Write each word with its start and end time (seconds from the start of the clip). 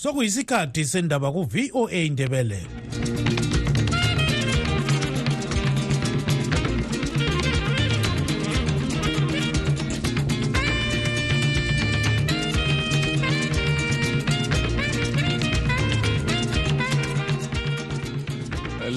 sokuyisikhathi 0.00 0.84
sendaba 0.84 1.28
ku-voa 1.32 1.92
indebele 1.92 2.60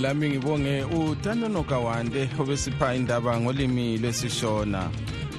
lami 0.01 0.29
ngibonge 0.29 0.83
utanono 0.83 1.63
kawande 1.63 2.29
obesipha 2.39 2.95
indaba 2.95 3.39
ngolimi 3.39 3.97
lwesishona. 3.97 4.89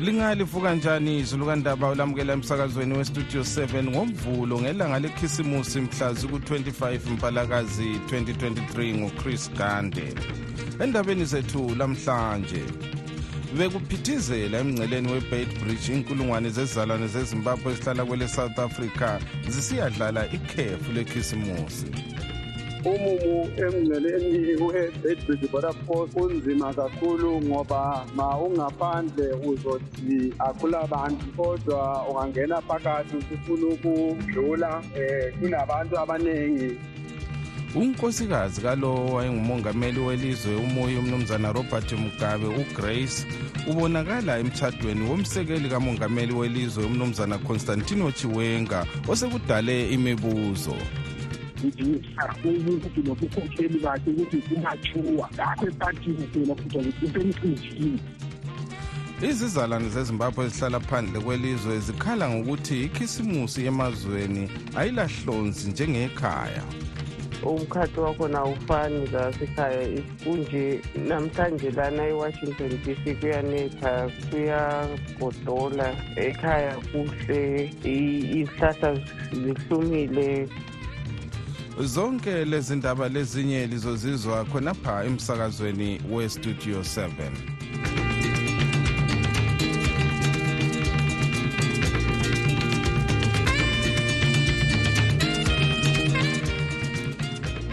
Lingalivuka 0.00 0.74
njani 0.74 1.18
izulu 1.18 1.46
kandaba 1.46 1.90
ulamukela 1.90 2.32
emsakazweni 2.32 2.98
westudio 2.98 3.40
7 3.40 3.84
ngomvulo 3.90 4.60
ngelanga 4.60 4.98
lekhisimusi 4.98 5.80
mhla 5.80 6.12
ziku-25 6.12 7.10
mpalakazi 7.10 7.84
2023 7.84 8.94
nguchris 8.94 9.50
gande. 9.52 10.14
Endabeni 10.80 11.24
zethu 11.24 11.74
lamhlanje 11.78 12.62
bekuphithizela 13.58 14.58
emngceleni 14.58 15.12
we-bait 15.12 15.48
bridge 15.60 15.92
inkulungwane 15.92 16.50
zezizalwane 16.50 17.06
zezimbabwe 17.06 17.72
ezihlala 17.72 18.04
kwele 18.04 18.28
south 18.28 18.58
africa 18.58 19.08
zisiyadlala 19.48 20.26
ikhefu 20.32 20.92
lekhisimusi. 20.92 22.13
Umumu 22.84 23.48
emngceleni 23.56 24.62
we-bedbridge 24.62 25.48
border 25.52 25.74
post 25.86 26.16
unzima 26.16 26.74
kakhulu 26.74 27.40
ngoba 27.42 28.06
ma 28.16 28.38
ungaphandle 28.38 29.32
uzothi 29.32 30.34
akula 30.38 30.86
bantu 30.86 31.26
kodwa 31.36 32.06
ungangena 32.08 32.60
phakathi 32.60 33.16
usufuna 33.16 33.66
ukudlula 33.66 34.82
um 34.96 35.40
kunabantu 35.40 35.98
abaningi. 35.98 36.76
Unkosikazi 37.74 38.60
kalo 38.60 39.06
wayengumongameli 39.06 40.00
welizwe 40.00 40.56
umuyi 40.56 40.96
umnumzana 40.96 41.52
robert 41.52 41.92
mugabe 41.92 42.46
ugrace 42.46 43.26
ubonakala 43.70 44.38
emtshadweni 44.38 45.08
womsekeli 45.10 45.68
kamongameli 45.68 46.32
welizwe 46.32 46.84
umnumzana 46.84 47.38
constantino 47.38 48.12
chiwenga 48.12 48.86
osekudale 49.08 49.90
imibuzo. 49.90 50.76
Ukuthi 51.66 53.00
nobukhokheli 53.06 53.78
bakhe 53.78 54.10
ukuthi 54.10 54.36
kumatshuwa 54.36 55.28
ngakho 55.34 55.66
epatini 55.68 56.26
phela 56.32 56.54
kuthiwa 56.54 56.84
ukuthi 56.84 57.06
usemcinjini 57.06 58.00
izizalwane 59.22 59.88
zezimbabwe 59.88 60.44
ezihlala 60.46 60.80
phandle 60.80 61.20
kwelizwe 61.20 61.78
zikhala 61.86 62.28
ngokuthi 62.28 62.84
ikhisimusi 62.84 63.60
emazweni 63.70 64.44
ayilahlonzi 64.76 65.70
njengekhaya. 65.70 66.64
Umkhathi 67.42 68.00
wakhona 68.00 68.38
awufani 68.38 69.06
lasekhaya 69.06 70.02
kunje 70.24 70.80
namhlanje 71.08 71.70
lana 71.70 72.02
e-washington 72.08 72.72
d 72.84 72.96
c 73.04 73.14
kuyanetha 73.20 74.10
kuyagodola. 74.30 75.88
Ekhaya 76.16 76.74
kuhle 76.90 77.70
izihlahla 77.84 78.90
zihlumile. 79.32 80.48
Zonke 81.80 82.44
lezi 82.44 82.76
ndaba 82.76 83.08
lezinye 83.08 83.66
lizozizwa 83.66 84.44
khonapha 84.44 85.04
emsakazweni 85.04 86.00
westudio 86.10 86.80
7 86.80 87.54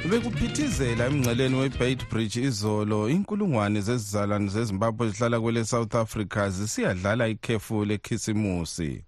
bekuphithizela 0.09 1.05
emngceleni 1.05 1.55
we-bait 1.55 2.09
bridge 2.09 2.41
izolo 2.41 3.09
inkulungwane 3.09 3.81
zezizalwane 3.81 4.49
zezimbabwe 4.49 5.09
zihlala 5.09 5.39
kwele 5.39 5.65
south 5.65 5.95
africa 5.95 6.49
zisiyadlala 6.49 7.27
ikhefu 7.27 7.85
lekhisimusi. 7.85 9.03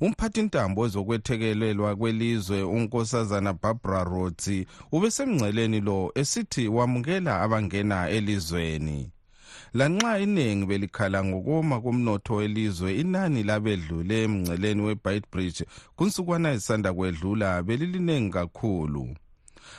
Umphathintambo 0.00 0.80
wezokwethekelelwa 0.80 1.96
kwelizwe 1.96 2.62
unkosazana 2.62 3.52
barbara 3.52 4.04
rotsi 4.04 4.66
ubesemngceleni 4.92 5.80
lo 5.80 6.12
esithi 6.14 6.68
wamukela 6.68 7.40
abangena 7.42 8.08
elizweni. 8.08 9.10
Lanxa 9.74 10.18
iningi 10.18 10.66
belikhala 10.66 11.24
ngokoma 11.24 11.80
komnotho 11.80 12.34
welizwe 12.34 12.90
inani 13.00 13.42
labedlule 13.42 14.22
emngceleni 14.24 14.82
we-bait 14.82 15.24
bridge 15.32 15.64
kunsukwana 15.96 16.52
ezisanda 16.52 16.92
kwedlula 16.92 17.62
beliliningi 17.62 18.30
kakhulu 18.30 19.04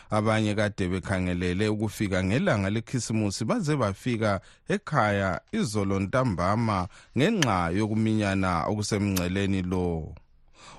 abanye 0.10 0.56
kade 0.56 0.88
bekhangelele 0.88 1.68
ukufika 1.70 2.24
ngelanga 2.24 2.70
lekhisimusi 2.70 3.46
baze 3.46 3.76
bafika 3.76 4.42
ekhaya 4.68 5.42
izolo 5.52 6.00
ntambama 6.00 6.88
ngenxa 7.18 7.70
yokuminyana 7.70 8.66
okusemngceleni 8.66 9.62
lo. 9.62 10.16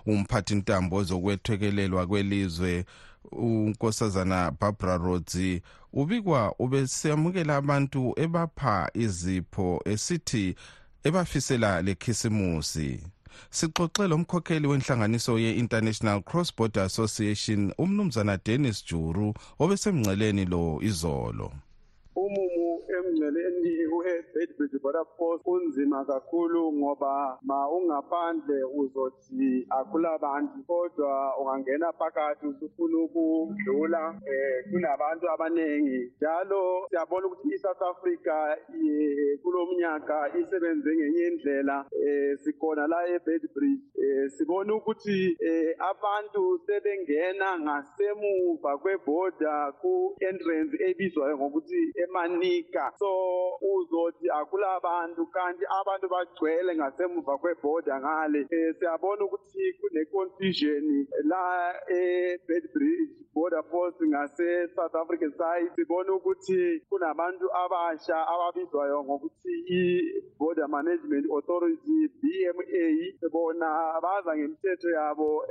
Umphathintambo 0.07 0.97
wezokwethekelelwa 0.97 2.07
kwelizwe 2.07 2.85
unkosazana 3.33 4.51
barbara 4.61 4.97
rodzi 4.97 5.63
ubikwa 5.93 6.55
ubesamukela 6.59 7.57
abantu 7.57 8.15
ebapha 8.17 8.91
izipho 8.95 9.83
esithi 9.85 10.55
ebafisela 11.05 11.83
lekhisimusi. 11.83 13.01
Sixoxe 13.51 14.09
lo 14.09 14.19
mkhokheli 14.19 14.67
wenhlanganiso 14.67 15.39
ye-international 15.39 16.23
cross 16.23 16.57
border 16.57 16.83
association 16.83 17.73
umnumzana 17.79 18.39
dennis 18.47 18.85
juru 18.87 19.35
obesemngceleni 19.59 20.45
lo 20.45 20.79
izolo. 20.83 21.53
Emngceleni 22.17 22.52
we-bedbridge 24.63 24.83
border 24.83 25.05
post 25.19 25.43
unzima 25.47 26.05
kakhulu 26.05 26.73
ngoba 26.73 27.39
ma 27.43 27.69
ungaphandle 27.69 28.65
uzothi 28.65 29.67
akula 29.71 30.19
bantu 30.19 30.63
kodwa 30.67 31.37
ungangena 31.39 31.93
phakathi 31.93 32.47
usufuna 32.47 32.99
ukudlula 32.99 34.09
um 34.11 34.73
kunabantu 34.73 35.31
abaningi 35.31 36.13
njalo 36.17 36.87
siyabona 36.89 37.27
ukuthi 37.27 37.55
i-south 37.55 37.83
africa 37.83 38.57
kulo 39.43 39.67
mnyaka 39.67 40.31
isebenze 40.41 40.97
ngenye 40.97 41.27
indlela 41.27 41.87
um 41.93 42.37
sikhona 42.37 42.87
la 42.87 43.09
e-bedbridge 43.09 43.83
um 43.99 44.29
sibona 44.29 44.75
ukuthi 44.75 45.37
um 45.41 45.75
abantu 45.91 46.61
sebengena 46.67 47.59
ngasemuva 47.59 48.79
kweboda 48.79 49.73
ku-entrance 49.81 50.77
ebizwayo 50.89 51.39
ngokuthi 51.39 51.93
emanika 52.05 52.93
so 52.99 53.11
uzothi 53.73 54.31
akula 54.53 54.81
bantu 54.81 55.27
kanti 55.27 55.65
abantu 55.81 56.09
bagcwele 56.09 56.77
ngasemuva 56.77 57.39
kweboda 57.39 58.01
ngale. 58.01 58.41
Um 58.53 58.75
siyabona 58.79 59.25
ukuthi 59.25 59.73
kune-confusion 59.81 61.07
la 61.25 61.75
e-bedbridge 61.89 63.13
border 63.35 63.63
post 63.63 63.97
ngase-south 64.01 64.95
african 64.95 65.33
side. 65.33 65.71
Sibona 65.77 66.13
ukuthi 66.13 66.81
kunabantu 66.89 67.49
abasha 67.65 68.29
ababizwayo 68.29 69.05
ngokuthi 69.05 69.55
i-border 69.81 70.69
management 70.69 71.27
authority 71.31 72.09
bma 72.21 73.31
bona 73.33 74.01
baza 74.03 74.37
ngemithetho 74.37 74.91
yabo 74.91 75.47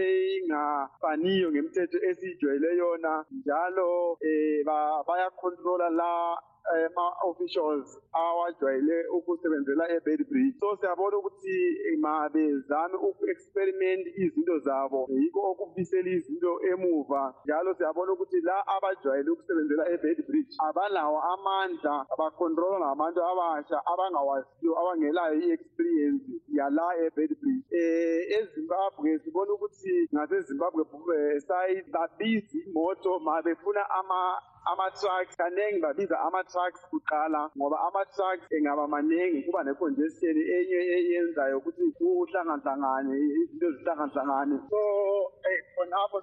engafaniyo 0.00 1.52
ngemithetho 1.52 1.98
esiyijwayele 2.08 2.76
yona 2.76 3.24
njalo 3.30 4.12
um 4.12 4.64
bayakhontrola 5.06 5.90
la 5.90 6.38
ama-officials 6.76 7.98
awajwayele 8.12 8.96
ukusebenzela 9.16 9.84
e-bed 9.96 10.20
bridge. 10.30 10.56
So 10.60 10.76
siyabona 10.76 11.16
ukuthi 11.16 11.56
mabezame 11.98 12.96
uku-experiment 13.08 14.06
izinto 14.16 14.58
zabo. 14.58 15.06
Yikho 15.10 15.40
okubisela 15.50 16.10
izinto 16.10 16.60
emuva. 16.70 17.34
Njalo 17.44 17.74
siyabona 17.74 18.12
ukuthi 18.12 18.40
la 18.40 18.66
abajwayele 18.66 19.30
ukusebenzela 19.30 19.84
e-bed 19.94 20.18
bridge 20.26 20.54
abalawo 20.68 21.18
amandla 21.32 22.06
bakhontrolwa 22.18 22.78
ngabantu 22.80 23.20
abasha 23.30 23.78
abangawaziyo 23.92 24.72
abangelayo 24.80 25.34
i-experience 25.40 26.24
yala 26.48 26.86
e-bed 27.04 27.30
bridge. 27.40 27.64
Um 27.72 28.38
ezimbabwe 28.38 29.18
sibona 29.18 29.52
ukuthi 29.52 30.08
ngasezimbabwe 30.14 30.84
side 31.40 31.84
babiza 31.94 32.58
imoto 32.66 33.18
ma 33.20 33.42
befuna 33.42 33.82
ama 33.90 34.18
ama-trucks 34.70 35.36
kaningi 35.36 35.80
babiza 35.80 36.16
ama-trucks 36.26 36.80
kuqala 36.90 37.50
ngoba 37.56 37.76
ama-trucks 37.88 38.46
engaba 38.56 38.84
maningi 38.88 39.42
kuba 39.46 39.60
ne-congestion 39.64 40.36
enye 40.56 40.80
eyenzayo 40.96 41.58
ukuthi 41.58 41.84
kuhlangahlangane 41.98 43.14
izinto 43.40 43.68
zihlangahlangane 43.76 44.56
so 44.70 44.80
khonapho 45.74 46.18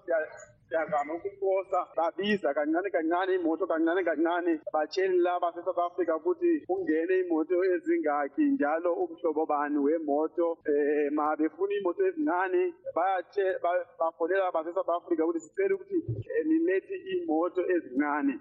siyazama 0.69 1.13
ukuposa 1.13 1.79
babiza 1.97 2.53
kancane 2.53 2.89
kancane 2.89 3.35
imoto 3.35 3.67
kancane 3.67 4.03
kancane. 4.03 4.59
Batsheni 4.73 5.17
laba 5.19 5.51
se-south 5.53 5.77
africa 5.79 6.13
ukuthi 6.19 6.65
kungene 6.67 7.19
imoto 7.19 7.63
ezingaki 7.73 8.41
njalo 8.41 8.93
umhlobo 8.93 9.45
bani 9.45 9.77
wemoto. 9.77 10.57
Eh 10.65 11.11
ma 11.11 11.35
befuna 11.35 11.73
imoto 11.79 12.01
ezincane 12.07 12.73
bayatshe- 12.95 13.59
ba- 13.63 13.85
bafonela 13.99 14.51
base-south 14.51 14.89
africa 14.89 15.21
ukuthi 15.23 15.39
sicela 15.39 15.75
ukuthi 15.75 15.97
eh, 16.35 16.45
nilethe 16.45 16.95
imoto 17.13 17.61
ezincane. 17.75 18.35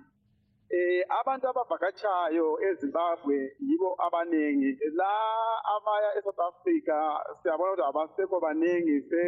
Eh 0.70 1.02
abantu 1.20 1.48
abavakatshayo 1.48 2.58
eZimbabwe 2.68 3.36
yibo 3.60 3.90
abanengi 4.06 4.70
la 4.98 5.12
abaya 5.76 6.10
eSouth 6.18 6.40
Africa 6.40 6.96
siyabona 7.42 7.72
ukuthi 7.72 7.82
abasekho 7.88 8.40
baningi 8.40 9.00
se 9.10 9.22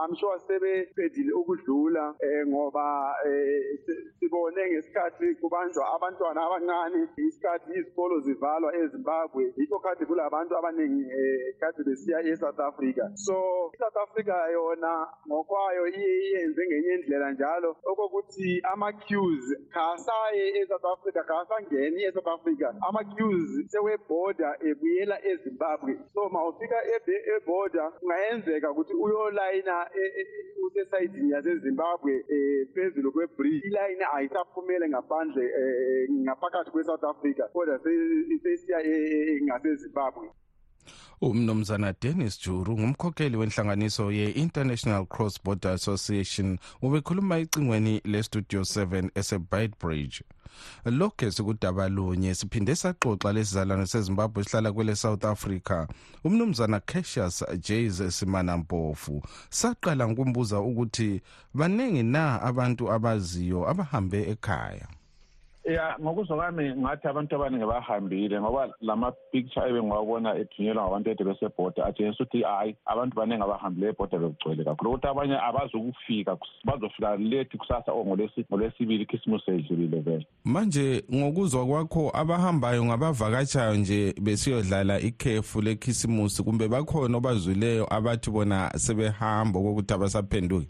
I'm 0.00 0.14
sure 0.16 0.38
sebeqedile 0.46 1.32
ukudlula 1.40 2.14
eh 2.20 2.46
ngoba 2.46 3.14
eh 3.26 3.78
si- 3.84 4.02
sibone 4.18 4.62
ngesikhathi 4.70 5.34
kubanjwa 5.40 5.84
abantwana 5.94 6.40
abancane 6.46 7.08
isikhathi 7.16 7.70
izikolo 7.78 8.20
zivalwa 8.20 8.74
eZimbabwe 8.76 9.52
yikho 9.56 9.78
kade 9.78 10.04
kulabantu 10.06 10.56
abaningi 10.56 11.04
eh 11.12 11.54
kade 11.60 11.82
besiya 11.86 12.20
eSouth 12.24 12.58
Africa. 12.60 13.04
So 13.14 13.70
iSouth 13.74 13.96
Africa 13.96 14.34
yona 14.52 15.06
ngokwayo 15.28 15.86
iye 15.86 16.12
iyenze 16.28 16.62
ngenye 16.66 16.94
indlela 16.94 17.30
njalo 17.32 17.76
okokuthi 17.84 18.60
ama 18.72 18.92
queues 18.92 19.44
khasaye 19.74 20.53
eSouth 20.60 20.84
Africa 20.94 21.20
khasangeni 21.28 22.02
eSouth 22.08 22.26
Africa 22.36 22.68
ama 22.88 23.04
queues 23.04 23.50
seweboarder 23.72 24.52
ebuyela 24.70 25.16
eZimbabwe 25.30 25.92
so 26.14 26.28
mawufika 26.28 26.76
eborder 27.36 27.92
kungayenzeka 28.00 28.70
ukuthi 28.70 28.94
uyolayina 28.94 29.76
e- 29.94 30.12
e- 30.20 30.26
usesayidini 30.66 31.30
yasezimbabwe 31.30 32.14
um 32.34 32.66
phezulu 32.74 33.12
kwebridge 33.12 33.66
ilayini 33.68 34.04
ayisaphumele 34.14 34.88
ngaphandle 34.88 35.44
um 35.60 36.22
ngaphakathi 36.24 36.70
kwe-south 36.70 37.04
africa 37.04 37.44
kodwa 37.52 37.78
se- 37.78 38.38
sesiya 38.42 38.82
e- 38.82 39.36
e- 39.36 39.40
ngasezimbabwe 39.44 40.28
umnumzana 41.20 41.94
dennis 42.02 42.40
juru 42.40 42.78
ngumkhokheli 42.78 43.36
wenhlanganiso 43.36 44.12
ye-international 44.12 45.06
cross 45.06 45.42
border 45.44 45.72
association 45.72 46.58
ubekhuluma 46.82 47.38
ecingweni 47.38 48.00
lestudio 48.04 48.60
7 48.60 49.10
esebitebridge 49.14 50.24
lokhu 50.84 51.32
sikudaba 51.32 51.88
lunye 51.88 52.34
siphinde 52.34 52.74
saxoxa 52.74 53.32
lesizalwane 53.32 53.86
sezimbabwe 53.86 54.40
esihlala 54.42 54.72
kwele 54.72 54.94
south 54.96 55.24
africa. 55.24 55.86
Umnumzana 56.24 56.80
cassius 56.80 57.44
jas 57.66 58.18
simanampofu 58.18 59.22
saqala 59.50 60.08
ngokumbuza 60.08 60.60
ukuthi 60.60 61.20
baningi 61.54 62.02
na 62.02 62.42
abantu 62.42 62.92
abaziyo 62.92 63.68
abahambe 63.70 64.20
ekhaya 64.32 64.86
ya 65.64 65.96
ngokuzwa 66.02 66.36
kwami 66.36 66.74
ngathi 66.76 67.08
abantu 67.08 67.36
abaningi 67.36 67.66
bahambile 67.66 68.40
ngoba 68.40 68.68
lama-picture 68.80 69.68
ebengiwabona 69.68 70.36
ethunyelwa 70.36 70.84
ngabantu 70.84 71.10
ede 71.10 71.24
besebhoda 71.24 71.86
atshengisa 71.86 72.24
ukuthi 72.24 72.42
hayi 72.42 72.76
abantu 72.86 73.16
baningi 73.16 73.42
abahambile 73.42 73.88
ebhoda 73.88 74.18
bekugcwele 74.18 74.64
kakhulu. 74.64 74.90
Ukuthi 74.90 75.06
abanye 75.06 75.36
abazokufika 75.38 76.36
bazofika 76.64 77.16
late 77.16 77.58
kusasa 77.58 77.92
or 77.92 78.04
ngolwesi- 78.04 78.44
ngolwesibili 78.50 79.02
ikhisimusi 79.02 79.44
seyidlulile 79.44 80.00
vele. 80.00 80.26
Manje 80.44 81.04
ngokuzwa 81.14 81.66
kwakho 81.66 82.10
abahambayo 82.14 82.84
ngabavakatshayo 82.84 83.74
nje 83.74 84.14
besiyodlala 84.22 85.00
ikhefu 85.00 85.62
lekhisimusi 85.62 86.42
kumbe 86.42 86.68
bakhona 86.68 87.16
obazwileyo 87.16 87.86
abathi 87.94 88.30
bona 88.30 88.70
sebehamba 88.76 89.58
okokuthi 89.58 89.94
abasaphenduki 89.94 90.68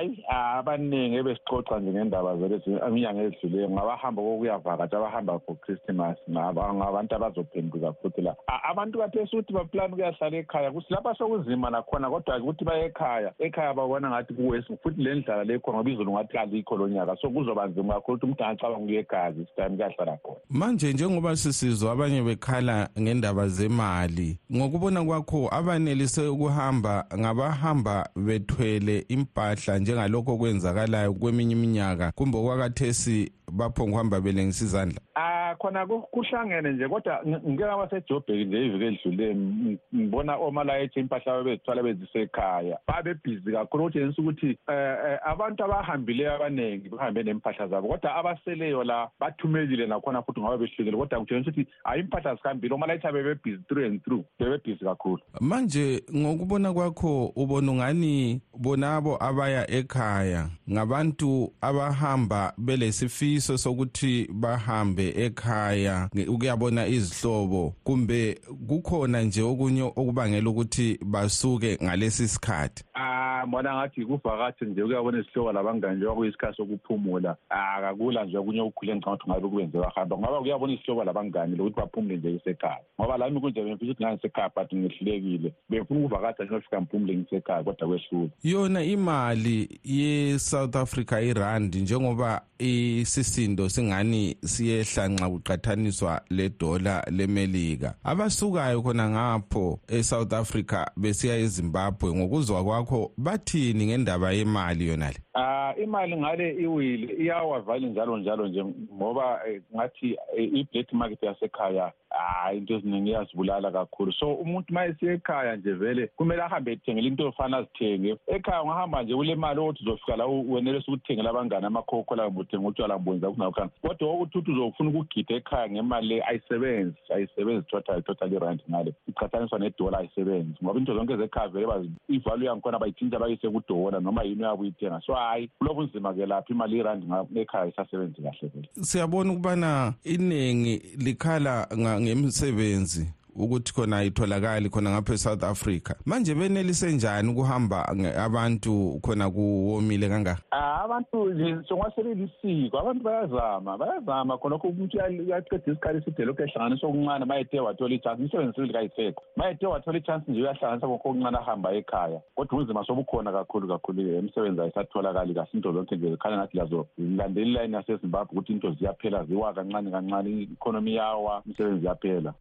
hayi 0.00 0.24
abaningi 0.28 1.16
ebesixoxa 1.16 1.78
nje 1.80 1.90
ngendaba 1.92 2.36
zelezi 2.36 2.70
inyanga 2.88 3.22
ezidluleyo 3.22 3.70
ngabahamba 3.70 4.22
kokuyavakatsha 4.22 4.96
abahamba 4.98 5.38
for 5.46 5.56
christmas 5.60 6.16
ngaba- 6.30 6.74
ngabantu 6.74 7.14
abazophenduka 7.16 7.92
futhi 7.92 8.22
la. 8.22 8.34
A- 8.46 8.62
abantu 8.70 8.98
kathesi 8.98 9.36
ukuthi 9.36 9.52
baplani 9.52 9.92
ukuyahlala 9.92 10.36
ekhaya 10.36 10.70
kuthi 10.72 10.94
lapha 10.94 11.14
sokuzima 11.14 11.70
nakhona 11.70 12.10
kodwa 12.10 12.38
ukuthi 12.38 12.64
baye 12.64 12.84
ekhaya 12.84 13.32
ekhaya 13.38 13.74
babona 13.74 14.10
ngathi 14.10 14.34
kuwesi 14.34 14.76
futhi 14.82 15.02
le 15.02 15.14
ndlala 15.14 15.44
lekhona 15.44 15.78
ngoba 15.78 15.90
izulu 15.90 16.12
ngathi 16.12 16.32
kalikho 16.32 16.76
lo 16.76 16.88
nyaka 16.88 17.16
so 17.16 17.30
kuzoba 17.30 17.66
nzima 17.66 17.94
kakhulu 17.94 18.16
ukuthi 18.16 18.24
umuntu 18.26 18.44
angacabanga 18.44 18.78
ukuya 18.84 19.00
ekhaya 19.00 19.32
this 19.32 19.48
time 19.56 19.76
kuyahlala 19.76 20.16
khona. 20.22 20.40
Manje 20.50 20.92
njengoba 20.92 21.36
sisizwa 21.36 21.92
abanye 21.92 22.22
bekhala 22.22 22.88
ngendaba 23.00 23.48
zemali 23.48 24.38
ngokubona 24.56 25.04
kwakho 25.04 25.48
abanelise 25.52 26.26
ukuhamba 26.28 27.04
ngabahamba 27.18 28.08
bethwele 28.16 29.04
impahla 29.08 29.78
njengalokho 29.94 30.36
kwenzakalayo 30.36 31.12
kweminye 31.14 31.52
iminyaka 31.52 32.12
kumbe 32.12 32.38
okwakathesi 32.38 33.32
baphonga 33.52 33.90
ukuhamba 33.90 34.20
belengisa 34.20 34.64
izandla 34.64 35.00
Ah 35.14 35.54
khona 35.58 35.86
ku- 35.86 36.02
kuhlangene 36.10 36.72
nje 36.72 36.88
kodwa 36.88 37.20
ng- 37.24 37.42
ngike 37.48 37.64
ngaba 37.64 37.90
sejobheki 37.90 38.44
nje 38.44 38.66
iviki 38.66 38.84
elidlule 38.84 39.34
ng- 39.34 39.78
ngibona 39.94 40.36
omalayethe 40.36 41.00
impahla 41.00 41.32
babezithwala 41.32 41.82
bezisekhaya 41.82 42.78
babebhizi 42.88 43.52
kakhulu. 43.52 43.84
Okutshengisa 43.84 44.22
ukuthi 44.22 44.46
eh, 44.46 44.96
eh, 45.06 45.18
abantu 45.24 45.64
abahambileyo 45.64 46.34
abaningi 46.34 46.88
bahambe 46.88 47.22
nempahla 47.22 47.68
zabo 47.68 47.88
kodwa 47.88 48.14
abaseleyo 48.16 48.84
la 48.84 49.08
bathumelile 49.20 49.86
nakhona 49.86 50.22
futhi 50.22 50.40
ngaba 50.40 50.56
behlukile. 50.58 50.96
Kodwa 50.96 51.20
kutshengisa 51.20 51.50
ukuthi 51.50 51.66
hayi 51.84 52.00
impahla 52.00 52.34
zihambile 52.34 52.74
omalayethe 52.74 53.08
abebebhizi 53.08 53.62
through 53.68 53.84
and 53.86 54.02
through 54.04 54.24
bebebhizi 54.38 54.84
kakhulu. 54.84 55.18
Manje 55.40 56.02
ngokubona 56.16 56.72
kwakho 56.72 57.32
ubona 57.36 57.72
ungani 57.72 58.40
bonabo 58.58 59.16
abaya 59.20 59.66
ekhaya 59.80 60.48
ngabantu 60.70 61.52
abahamba 61.60 62.52
belesifiso 62.58 63.58
sokuthi 63.58 64.28
bahambe 64.32 65.14
ekhaya 65.16 66.08
ukuyabona 66.28 66.86
izihlobo 66.86 67.74
kumbe 67.84 68.40
kukhona 68.68 69.22
nje 69.22 69.42
okunye 69.42 69.82
okubangela 69.82 70.50
ukuthi 70.50 70.98
basuke 71.02 71.78
ngalesi 71.82 72.28
sikhathi? 72.28 72.84
Ah 72.94 73.46
mbona 73.46 73.74
ngathi 73.74 74.04
kuvakathi 74.04 74.64
nje 74.64 74.82
ukuyabona 74.82 75.18
izihlobo 75.18 75.52
labangani 75.52 75.96
njengoba 75.96 76.16
kuyisikhathi 76.16 76.56
sokuphumula. 76.56 77.36
Ah 77.50 77.80
kakula 77.80 78.24
nje 78.24 78.38
okunye 78.38 78.60
okukhule 78.60 78.96
ngicanga 78.96 79.14
ukuthi 79.14 79.30
ngabe 79.30 79.48
kubenze 79.48 79.78
bahamba 79.78 80.18
ngoba 80.18 80.40
kuyabona 80.40 80.72
izihlobo 80.72 81.04
labangani 81.04 81.56
lokuthi 81.56 81.76
baphumule 81.76 82.16
nje 82.16 82.38
kusekhaya 82.38 82.80
ngoba 83.00 83.18
lami 83.18 83.40
kunje 83.40 83.62
bengifisa 83.62 83.92
ukuthi 83.92 84.04
ngangisekhaya 84.04 84.50
but 84.54 84.72
ngihlulekile. 84.74 85.52
Bengifuna 85.68 86.00
ukuvakatha 86.00 86.44
njengofika 86.44 86.80
ngiphumule 86.80 87.16
ngisekhaya 87.16 87.64
kodwa 87.64 87.88
kwehlula 87.88 88.30
yona 88.42 88.82
imali 88.82 89.69
ye-south 89.84 90.76
africa 90.76 91.12
irandi 91.22 91.80
njengoba 91.80 92.42
isisindo 92.58 93.68
singani 93.68 94.36
siyehla 94.44 95.08
nxa 95.08 95.28
kuqathaniswa 95.30 96.20
ledola 96.30 97.04
lemelika. 97.10 97.94
Abasukayo 98.04 98.82
khona 98.82 99.10
ngapho 99.10 99.80
e-south 99.88 100.32
africa 100.32 100.86
besiya 100.96 101.36
ezimbabwe. 101.36 102.14
Ngokuzwa 102.14 102.64
kwakho 102.64 103.12
bathini 103.16 103.86
ngendaba 103.86 104.32
yemali 104.32 104.88
yonale? 104.88 105.18
Ah 105.34 105.74
imali 105.82 106.16
ngale 106.16 106.54
iwile 106.54 107.14
iyawavali 107.22 107.86
njalo 107.86 108.18
njalo 108.18 108.48
nje 108.48 108.64
ngoba 108.94 109.40
eh, 109.48 109.62
ngathi 109.76 110.16
eh, 110.36 110.54
i-black 110.54 110.92
market 110.92 111.22
yasekhaya 111.22 111.92
hayi 112.10 112.58
into 112.58 112.74
eziningi 112.74 113.10
iyazibulala 113.10 113.70
kakhulu. 113.70 114.12
So 114.12 114.34
umuntu 114.34 114.66
uma 114.72 114.84
esiya 114.86 115.12
ekhaya 115.12 115.56
nje 115.56 115.72
vele 115.72 116.06
kumele 116.16 116.42
ahambe 116.42 116.72
ethengele 116.72 117.08
into 117.08 117.28
efana 117.28 117.56
azithenge. 117.56 118.16
Ekhaya 118.26 118.62
ungahamba 118.62 119.02
nje 119.02 119.14
kule 119.14 119.34
mali 119.34 119.60
ukuthi 119.60 119.82
uzofika 119.84 120.16
la 120.16 120.26
u- 120.26 120.52
wenelisa 120.52 120.92
ukuthengela 120.92 121.30
abangani 121.30 121.66
amakhokhola 121.66 122.24
kumbe 122.24 122.40
uthenga 122.40 122.68
utshwala 122.68 122.98
mbonza 122.98 123.30
kunakhona 123.30 123.70
kodwa 123.82 124.14
ukuthi 124.14 124.38
uthi 124.38 124.50
uzofuna 124.50 124.90
ukugida 124.90 125.34
ekhaya 125.34 125.70
ngemali 125.70 126.06
le 126.08 126.22
ayisebenzi 126.24 126.96
ayisebenzi 127.14 127.66
total 127.66 128.02
total 128.02 128.32
irand 128.32 128.60
ngale. 128.70 128.94
Iqhathaniswa 129.08 129.58
nedola 129.58 129.98
ayisebenzi. 129.98 130.54
Ngoba 130.64 130.78
into 130.80 130.94
zonke 130.94 131.16
zekhaya 131.16 131.48
vele 131.48 131.66
bazi- 131.66 131.90
ivalue 132.08 132.46
yangikhona 132.46 132.78
bayitshintsha 132.78 133.18
bayise 133.18 133.48
kudola 133.48 134.00
noma 134.00 134.22
yini 134.22 134.42
uyabe 134.42 134.62
uyithenga 134.62 135.00
so 135.06 135.14
hayi 135.14 135.48
kulobunzima-ke 135.58 136.26
lapha 136.26 136.52
imali 136.54 136.78
irandi 136.78 137.06
nga- 137.06 137.26
ekhaya 137.34 137.66
isasebenzi 137.66 138.22
kahle 138.22 138.48
vele. 138.54 138.68
Siyabona 138.80 139.32
ukubana 139.32 139.94
iningi 140.04 140.82
likhala 140.98 141.66
ngemsebenzi 142.00 143.04
ukuthi 143.44 143.74
khona 143.74 143.96
ayitholakali 143.96 144.68
khona 144.68 144.90
ngapha 144.90 145.14
e-south 145.14 145.44
africa. 145.44 145.94
Manje 146.06 146.34
benelise 146.34 146.92
njani 146.92 147.30
ukuhamba 147.32 147.86
nge- 147.94 148.18
abantu 148.24 149.00
khona 149.02 149.30
kuwomile 149.30 150.08
kangaka? 150.08 150.42
Ah, 150.50 150.82
abantu 150.84 151.30
nje 151.30 151.56
songwasebelisiko 151.68 152.78
abantu 152.78 153.04
bayazama 153.04 153.78
bayazama 153.78 154.38
khonokho 154.38 154.68
umuntu 154.68 154.96
uya- 154.96 155.22
uyaqeda 155.22 155.72
isikhathi 155.72 155.98
eside 155.98 156.24
lokhu 156.24 156.42
ehlanganisa 156.42 156.86
okuncane 156.86 157.24
mayethe 157.24 157.60
wathola 157.60 157.94
ichansi 157.94 158.20
imisebenzi 158.22 158.54
sibili 158.54 158.72
kayisekho 158.72 159.22
mayethe 159.36 159.66
wathola 159.66 159.98
ichansi 159.98 160.30
nje 160.30 160.40
uyahlanganisa 160.40 160.86
konke 160.86 161.08
okuncane 161.08 161.38
ahamba 161.38 161.72
ekhaya 161.74 162.20
kodwa 162.34 162.54
ubunzima 162.58 162.84
sobukhona 162.86 163.32
kakhulu 163.32 163.68
kakhulu 163.68 164.18
imisebenzi 164.18 164.60
ayisatholakali 164.60 165.34
kahle 165.34 165.48
into 165.54 165.72
zonke 165.72 165.96
nje 165.96 166.10
zikhanya 166.10 166.36
ngathi 166.36 166.56
lazo 166.56 166.86
zilandela 166.98 167.46
ilayini 167.50 167.74
yasezimbabwe 167.74 168.32
ukuthi 168.32 168.52
into 168.52 168.72
ziyaphela 168.74 169.24
ziwa 169.24 169.52
kancane 169.54 169.90
kancane 169.90 170.30
i-economy 170.30 170.94
yawa 170.94 171.42
imisebenzi 171.46 171.84
iyaphela. 171.84 172.34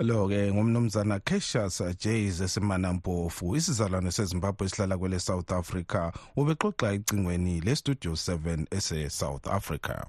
Lo-ke 0.00 0.52
ngumnumzana 0.52 1.20
cassius 1.20 1.82
jays 1.98 2.40
esemanampofu 2.40 3.56
isizalwane 3.56 4.10
sezimbabwe 4.10 4.66
esihlala 4.66 4.98
kwele 4.98 5.20
south 5.20 5.52
africa. 5.52 6.12
Ubexoxa 6.36 6.92
ecingweni 6.92 7.60
lestudio 7.60 8.12
7 8.12 8.66
ese-south 8.70 9.46
africa. 9.46 10.06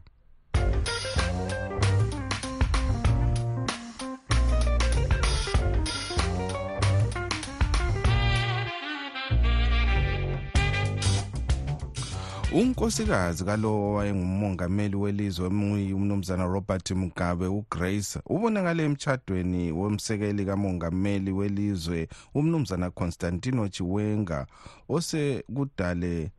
Unkosikazi 12.52 13.46
kalo 13.46 13.94
wayengumongameli 13.94 14.96
welizwe 14.96 15.48
umnumzana 15.48 16.46
robert 16.46 16.92
mugabe 16.92 17.48
ugrace. 17.48 18.20
Ubonakale 18.26 18.84
emtshadweni 18.84 19.72
womsekeli 19.72 20.46
kamongameli 20.46 21.32
welizwe 21.32 22.08
umnumzana 22.34 22.92
constantino 22.92 23.68
chiwenga 23.68 24.48
osekudale 24.90 26.32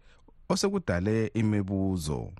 osekudale 0.49 1.26
imibuzo. 1.35 2.31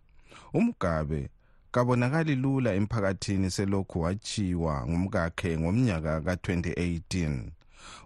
Umgabe 0.55 1.29
kabonakali 1.71 2.35
lula 2.35 2.75
emphakathini 2.75 3.51
selokhu 3.51 4.01
wachiwa 4.01 4.87
ngumkakhe 4.89 5.59
ngomnyaka 5.59 6.21
ka-2018 6.21 7.41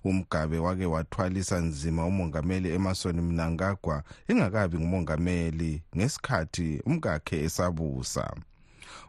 umgabe 0.05 0.59
wake 0.59 0.87
wathwalisa 0.87 1.59
nzima 1.61 2.07
umongameli 2.07 2.69
emasoni 2.77 3.21
mnangagwa 3.21 4.03
engakabi 4.29 4.77
ngumongameli 4.79 5.83
ngesikhathi 5.97 6.83
umkakhe 6.87 7.37
esabusa. 7.47 8.35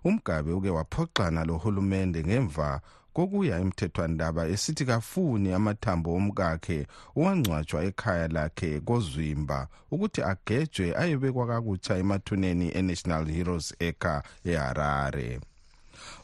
Umgabe 0.04 0.52
uke 0.52 0.70
waphoxana 0.70 1.46
lohulumende 1.46 2.24
ngemva 2.24 2.82
kokuya 3.18 3.56
emthethwandaba 3.64 4.42
esithi 4.54 4.86
kafuni 4.86 5.50
amathambo 5.58 6.10
omkakhe 6.18 6.80
owangcwatshwa 7.18 7.80
ekhaya 7.90 8.28
lakhe 8.36 8.70
kozwimba 8.88 9.60
ukuthi 9.94 10.22
agejwe 10.32 10.88
ayebekwa 11.02 11.44
kakutsha 11.50 11.94
emathuneni 12.02 12.68
enational 12.80 13.26
heroes 13.36 13.68
eka 13.88 14.14
eharare. 14.50 15.30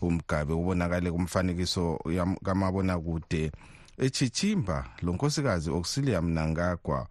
Umgabe 0.02 0.54
ubonakale 0.54 1.12
kumfanekiso 1.12 2.00
kamabonakude 2.46 3.52
echichimba 3.98 4.90
lo 5.02 5.14
nkosikazi 5.14 5.70
auxilia 5.70 6.22
mnangagwa 6.22 7.08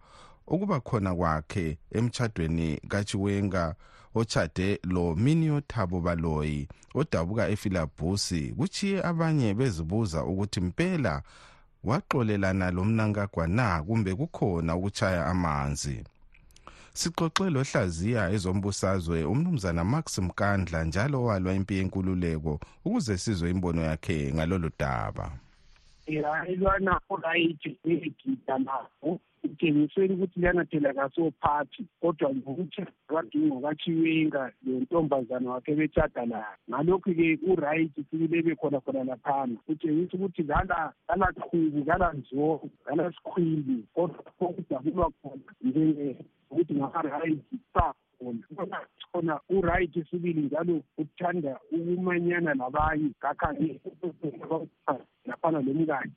ukuba 0.47 0.79
khona 0.79 1.15
kwakhe 1.15 1.77
emtshadweni 1.91 2.81
kachiwenga 2.87 3.75
ochade 4.15 4.79
lo 4.83 5.15
minio 5.15 5.61
thabo 5.61 6.01
baloyi 6.01 6.67
odabuka 6.95 7.49
efilabusi 7.49 8.53
kuchiye 8.57 9.03
abanye 9.03 9.53
bezibuza 9.53 10.23
ukuthi 10.23 10.61
mpela 10.61 11.21
waxolelana 11.83 12.71
lo 12.71 12.83
mnangagwa 12.83 13.47
na 13.47 13.83
kumbe 13.83 14.15
kukhona 14.15 14.75
ukuchaya 14.75 15.25
amanzi. 15.25 16.03
Sixoxe 16.93 17.49
lohlaziya 17.49 18.31
ezombusazwe 18.35 19.23
umnumzana 19.23 19.83
max 19.83 20.19
mkandla 20.19 20.83
njalo 20.83 21.23
walwa 21.23 21.53
impi 21.53 21.73
yenkululeko 21.77 22.59
ukuze 22.85 23.17
sizwe 23.17 23.49
imbono 23.49 23.81
yakhe 23.81 24.33
ngalolu 24.33 24.69
daba 24.79 25.31
raivana 26.07 26.99
raitibhegidha 27.23 28.57
navo 28.59 29.19
kutshengiseni 29.41 30.13
ukuthi 30.13 30.39
liyanathela 30.39 30.93
kasophathi 30.93 31.85
kodwa 32.01 32.29
ngokuthi 32.35 32.81
badinga 33.09 33.61
kachiwenga 33.61 34.51
lentombazana 34.65 35.51
wakhe 35.51 35.75
betshada 35.75 36.25
layo 36.25 36.57
ngalokhu-ke 36.69 37.39
uright 37.51 37.93
fikile 37.95 38.41
bekhona 38.41 38.79
khona 38.79 39.03
laphana. 39.03 39.55
Kutshengisa 39.65 40.17
ukuthi 40.17 40.43
lala 40.43 40.93
qalaqhubi 41.07 41.81
kalanzoko 41.87 42.69
kalasikhwili 42.85 43.83
kodwa 43.95 44.23
kokudakulwa 44.39 45.11
khona 45.21 45.51
njenge 45.61 46.15
ukuthi 46.51 46.73
ngama-right 46.73 47.43
sa 47.73 47.93
khona 48.19 48.79
khona 49.11 49.39
uright 49.49 50.09
sibili 50.09 50.41
njalo 50.41 50.81
uthanda 50.97 51.59
ukumanyana 51.71 52.53
labanye 52.53 53.09
ngakhange 53.19 53.79
laphana 55.25 55.61
lomkakhe 55.61 56.11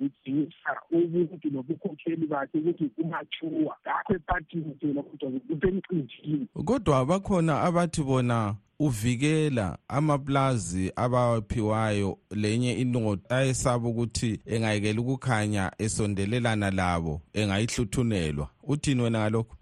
udingisa 0.00 0.72
ubuntu 0.92 1.50
nobukhokheli 1.50 2.26
bakhe 2.26 2.58
ukuthi 2.58 2.90
umatshuwa 2.98 3.76
ngakho 3.82 4.14
ephathini 4.14 4.74
phela 4.80 5.02
kodwa 5.02 5.28
usemcinjini 5.50 6.46
kodwa 6.64 7.04
bakhona 7.04 7.62
abathi 7.66 8.02
bona 8.02 8.54
uvikela 8.80 9.78
amaplazi 9.88 10.92
abawaphiwayo 10.96 12.18
lenye 12.30 12.72
inotho 12.72 13.34
ayesaba 13.34 13.88
ukuthi 13.88 14.40
engayekela 14.46 15.00
ukukhanya 15.00 15.72
esondelelana 15.78 16.70
labo 16.70 17.20
engayihluthunelwa. 17.32 18.48
Uthini 18.62 19.02
wena 19.02 19.18
ngalokho? 19.18 19.56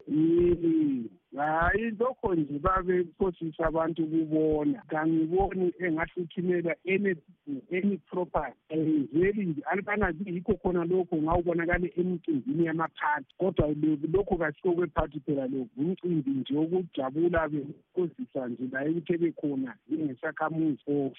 Hayi 1.47 1.91
lokho 1.91 2.35
nje 2.35 2.59
babephosisa 2.59 3.67
abantu 3.67 4.05
ukubona. 4.05 4.83
Kangiboni 4.89 5.73
engahluthumela 5.79 6.75
any 6.89 7.97
property 8.11 8.57
ayenzeli 8.71 9.47
nje 9.47 9.63
alibana 9.71 10.15
yikho 10.27 10.55
khona 10.55 10.85
lokho 10.85 11.17
ngawubonakale 11.17 11.93
emcimbini 11.97 12.67
yamaphathi 12.67 13.35
kodwa 13.39 13.75
lokho 14.13 14.37
kasikho 14.37 14.73
kwephathi 14.73 15.21
phela 15.21 15.47
lokhu 15.47 15.81
umcimbi 15.81 16.31
nje 16.31 16.55
wokujabula 16.57 17.49
bephosisa 17.49 18.49
nje 18.49 18.65
laye 18.73 18.89
ukuthi 18.91 19.13
ebekhona 19.13 19.77
njengesakhamuzi 19.89 20.83
or 20.87 21.11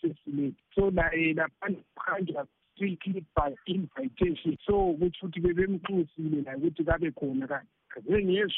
sesileti 0.00 0.62
so 0.74 0.90
laye 0.90 1.34
laphana 1.34 1.76
kuhanjwa 1.94 2.46
strictly 2.74 3.24
by 3.34 3.54
invitation. 3.66 4.56
So 4.66 4.94
kuthi 4.98 5.18
futhi 5.20 5.40
bebemxusile 5.40 6.42
laye 6.44 6.56
ukuthi 6.56 6.84
kabe 6.84 7.10
khona 7.10 7.46
bengezwi 7.46 7.75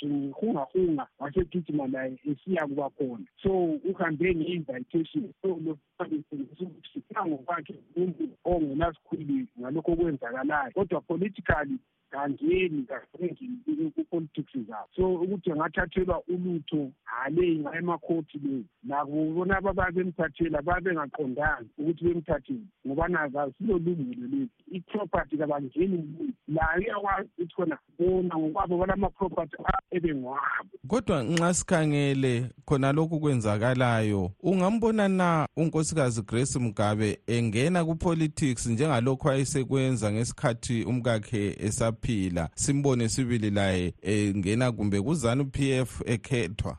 ngihungahunga 0.07 1.07
wasegijima 1.19 1.87
laye 1.87 2.19
esiya 2.25 2.67
kuba 2.67 2.91
khona. 2.91 3.25
So 3.43 3.51
uhambe 3.91 4.35
nge-invitation 4.35 5.33
so 5.43 5.49
lokutshengisa 5.65 7.27
ngokwakhe 7.27 7.75
umuntu 7.97 8.29
ongenasikhwili 8.45 9.47
ngalokho 9.61 9.93
okwenzakalayo. 9.93 10.73
Kodwa 10.75 11.01
politically 11.01 11.79
kangeni 12.11 12.87
kangeni 12.87 13.91
ku-politics 13.95 14.59
zabo. 14.69 14.89
So 14.97 15.15
ukuthi 15.15 15.53
angathathelwa 15.53 16.23
ulutho 16.29 16.91
hale 17.05 17.61
emakhoti 17.79 18.39
leyo 18.39 18.65
labo 18.89 19.35
bona 19.35 19.61
babemthathela 19.61 20.63
babengaqondanga 20.63 21.65
ukuthi 21.79 22.05
bemthathele 22.05 22.67
ngoba 22.87 23.09
nakasilo 23.09 23.79
lungelo 23.79 24.27
lethu. 24.27 24.51
I-property 24.73 25.37
kabangeni 25.37 26.35
layo 26.49 26.83
iyakwazi 26.83 27.29
ukuthi 27.39 27.55
khona 27.55 27.79
bona 27.99 28.37
ngokwabo 28.37 28.79
balama-property 28.79 29.57
ebengwabo 29.91 30.69
kodwa 30.89 31.23
nxa 31.23 31.55
sikhangele 31.55 32.51
khona 32.65 32.93
lokhu 32.93 33.21
kwenzakalayo 33.21 34.31
ungambona 34.43 35.09
na 35.09 35.49
unkosikazi 35.57 36.23
grace 36.23 36.59
mugabe 36.59 37.19
engena 37.27 37.85
kupolitics 37.85 38.67
njengalokhu 38.67 39.31
ayesekwenza 39.31 40.13
ngesikhathi 40.13 40.85
umkakhe 40.85 41.57
esaphila 41.99 42.49
simbone 42.55 43.09
sibili 43.09 43.51
laye 43.51 43.95
engena 44.03 44.73
kumbe 44.73 45.01
kuzanu 45.01 45.45
p 45.45 45.73
f 45.73 46.03
ekhethwa? 46.07 46.79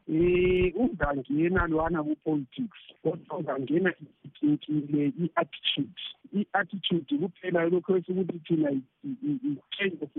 Ungangena 0.75 1.67
lwana 1.67 2.03
ku-politics 2.03 2.79
kodwa 3.03 3.37
ungangena 3.37 3.93
itshintshile 4.23 5.13
i-attitude. 5.23 6.01
I-attitude 6.33 7.17
kuphela 7.17 7.65
lokho 7.69 7.97
esikuthi 7.97 8.39
thina 8.39 8.71
i-change 8.71 9.97
of 10.01 10.09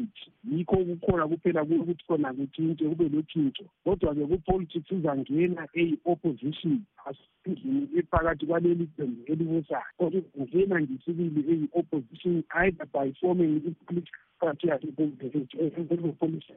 mindset 0.00 0.32
yikho 0.44 0.76
kukhona 0.76 1.28
kuphela 1.28 1.62
ukuthi 1.62 2.04
khona 2.06 2.32
kutshintshe 2.32 2.88
kube 2.88 3.08
lotshintsho 3.08 3.64
kodwa-ke 3.84 4.26
ku-politics 4.26 4.90
uzangena 4.92 5.68
eyi-opposition 5.74 6.80
asendlini 7.06 7.88
ephakathi 7.98 8.46
kwaleli 8.46 8.86
qembu 8.96 9.20
elibusayo. 9.32 9.90
Kodwa 9.98 10.22
ungena 10.34 10.80
nje 10.80 10.96
sibili 11.04 11.40
eyi-opposition 11.52 12.42
either 12.62 12.86
by 12.92 13.12
forming 13.20 13.62
i-political 13.68 14.24
party 14.40 14.68
yasepolisi 14.68 16.52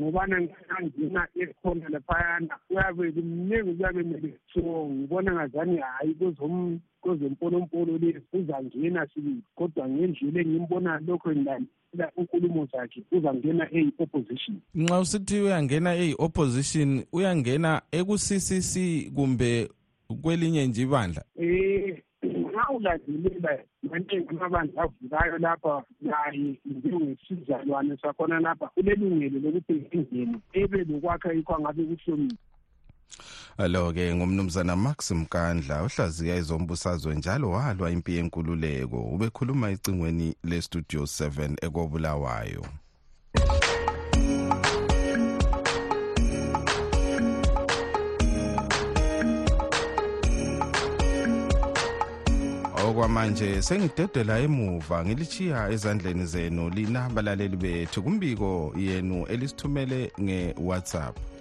ngobana 0.00 0.40
ngangena 0.40 1.28
ekhona 1.42 1.88
laphayana 1.88 2.54
kuyabe 2.68 3.12
kumningi 3.12 3.74
kuyabe 3.76 4.02
mele 4.02 4.38
so 4.52 4.60
ngibona 4.88 5.32
ngazani 5.34 5.76
hhayi 5.76 6.14
kwezemponompolo 7.06 7.98
lezi 7.98 8.20
uzangena 8.32 9.06
sibili 9.14 9.42
kodwa 9.54 9.88
ngendlela 9.88 10.40
engimbona 10.40 11.00
lokho 11.06 11.30
ngilandela 11.30 12.06
inkulumo 12.18 12.68
zakhe 12.72 13.02
uzangena 13.12 13.64
eyi-opposition 13.72 14.56
nxa 14.74 15.00
usithi 15.00 15.40
uyangena 15.40 15.94
eyi-opposition 15.94 17.04
uyangena 17.12 17.82
eku-ccc 17.92 18.74
kumbe 19.14 19.68
kwelinye 20.22 20.66
nje 20.66 20.82
ibandla? 20.82 21.22
Um 21.38 22.06
nxa 22.22 22.70
ulandelela 22.76 23.58
manengi 23.82 24.28
amabandla 24.30 24.82
avukayo 24.82 25.38
lapha 25.38 25.84
laye 26.02 26.54
njengesizalwane 26.64 27.96
sakhona 27.96 28.40
lapha 28.40 28.70
ulelungelo 28.76 29.38
lokuthi 29.40 29.74
ngengene 29.74 30.38
ebe 30.52 30.84
lokwakha 30.84 31.32
yikho 31.32 31.54
angabe 31.54 31.84
kuhlomile 31.84 32.36
Alo-ke 33.58 34.14
ngumnumzana 34.14 34.76
Max 34.76 35.10
Mkandla 35.10 35.82
ohlaziya 35.82 36.36
izombusazwe 36.36 37.14
njalo 37.14 37.50
walwa 37.50 37.90
impi 37.90 38.12
yenkululeko 38.16 38.98
ubekhuluma 39.14 39.70
icingweni 39.70 40.34
le-Studio 40.44 41.02
7 41.02 41.56
ekobulawayo. 41.66 42.64
okwamanje 52.88 53.62
sengidedela 53.62 54.38
emuva 54.38 55.04
ngilichiya 55.04 55.70
ezandleni 55.74 56.26
zenu 56.26 56.70
lina 56.70 57.08
balaleli 57.14 57.56
bethu 57.56 58.02
kumbiko 58.02 58.72
yenu 58.76 59.26
elisithumele 59.32 60.12
nge-whatsapp 60.20 61.35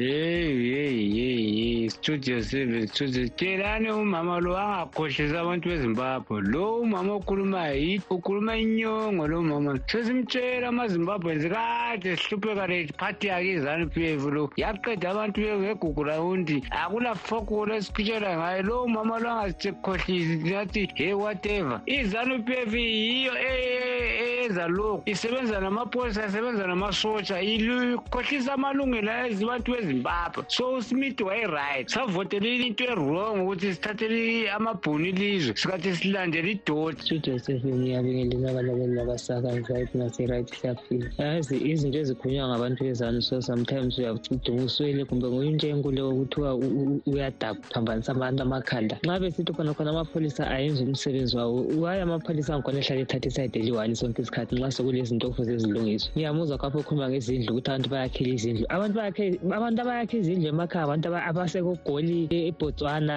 yeyi 0.00 0.72
yeyi 0.72 1.18
yeyi 1.18 1.90
studio 1.90 2.42
seven 2.42 2.86
studio 2.86 3.28
tshelani 3.28 3.90
umama 3.90 4.40
lo 4.40 4.56
angakhohlisi 4.56 5.36
abantu 5.36 5.68
bezimbabwe. 5.68 6.40
Lo 6.42 6.80
umama 6.80 7.12
okhulumayo 7.14 8.00
ukhuluma 8.10 8.56
inyongo 8.56 9.26
lo 9.26 9.42
mama. 9.42 9.78
Sesimtshela 9.86 10.68
amazimbabwe 10.68 11.48
kade 11.48 12.16
sihlupheka 12.16 12.66
lephathi 12.66 13.26
yakhe 13.26 13.52
izanu 13.54 13.88
p 13.90 14.14
f 14.14 14.24
lo. 14.26 14.50
Yaqeda 14.56 15.10
abantu 15.10 15.40
ngegugu 15.40 16.04
rawundi 16.04 16.62
akula 16.70 17.14
fokolo 17.14 17.74
esiphitshela 17.74 18.36
ngayo. 18.36 18.62
Lo 18.62 18.82
umama 18.84 19.18
lo 19.18 19.30
angasikhohlisi 19.30 20.36
nathi 20.44 20.88
hey 20.94 21.12
whatever. 21.14 21.80
Izanu 21.86 22.44
p 22.44 22.52
f 22.52 22.74
yiyo 22.74 23.32
eyenza 23.34 24.68
lokhu. 24.68 25.02
Isebenza 25.06 25.60
namapholisa 25.60 26.26
isebenza 26.26 26.66
namasotsha. 26.66 27.42
Ikhohlisa 27.42 28.54
amalungelo 28.54 29.26
ezibantu 29.26 29.72
ezimbabwe. 29.88 30.44
So 30.48 30.76
usmith 30.76 31.20
waye-right. 31.20 31.88
Savotelela 31.88 32.66
into 32.66 32.84
e-wrong 32.84 33.42
ukuthi 33.42 33.74
sithathele 33.74 34.50
amabhuni 34.50 35.08
ilizwe. 35.08 35.56
Sikathi 35.56 35.96
silandele 35.96 36.50
idoti. 36.50 37.02
Studio 37.02 37.38
seven 37.38 37.86
iyabingelela 37.86 38.50
abalaleli 38.50 38.94
labasakazi 38.94 39.72
right 39.72 39.90
ngase-right 39.96 40.48
yazi 41.18 41.56
izinto 41.56 41.98
ezikhulunywa 41.98 42.48
ngabantu 42.48 42.84
bezanu 42.84 43.22
so 43.22 43.40
sometimes 43.40 43.98
uyadunga 43.98 44.64
uswele 44.64 45.04
kumbe 45.04 45.28
nguye 45.28 45.50
into 45.50 45.68
enkulu 45.68 46.08
okuthiwa 46.08 46.54
uyadaba 47.06 47.60
phambanisa 47.72 48.12
abantu 48.12 48.42
amakhanda. 48.42 48.98
Nxa 49.04 49.20
besithi 49.20 49.52
khona 49.52 49.74
amapholisa 49.90 50.50
ayenza 50.50 50.84
umsebenzi 50.84 51.36
wawo. 51.36 51.64
Waye 51.80 52.02
amapholisa 52.02 52.54
angikhona 52.54 52.78
ehlala 52.78 53.02
ethatha 53.02 53.28
isayide 53.28 53.94
sonke 53.94 54.22
isikhathi 54.22 54.54
nxa 54.54 54.70
sekulezinto 54.70 55.26
okufuze 55.26 55.58
zilungiswe 55.58 56.10
ngiyamuzwa 56.16 56.58
kapho 56.58 56.78
okhuluma 56.78 57.08
ngezindlu 57.08 57.52
ukuthi 57.52 57.70
abantu 57.70 57.88
bayakhela 57.88 58.30
izindlu. 58.34 58.66
Abantu 58.68 59.77
abantu 59.78 59.90
abayakha 59.90 60.16
izindlu 60.18 60.48
emakhaya 60.48 60.84
abantu 60.84 61.06
abasekogoli 61.30 62.18
ebotswana 62.50 63.14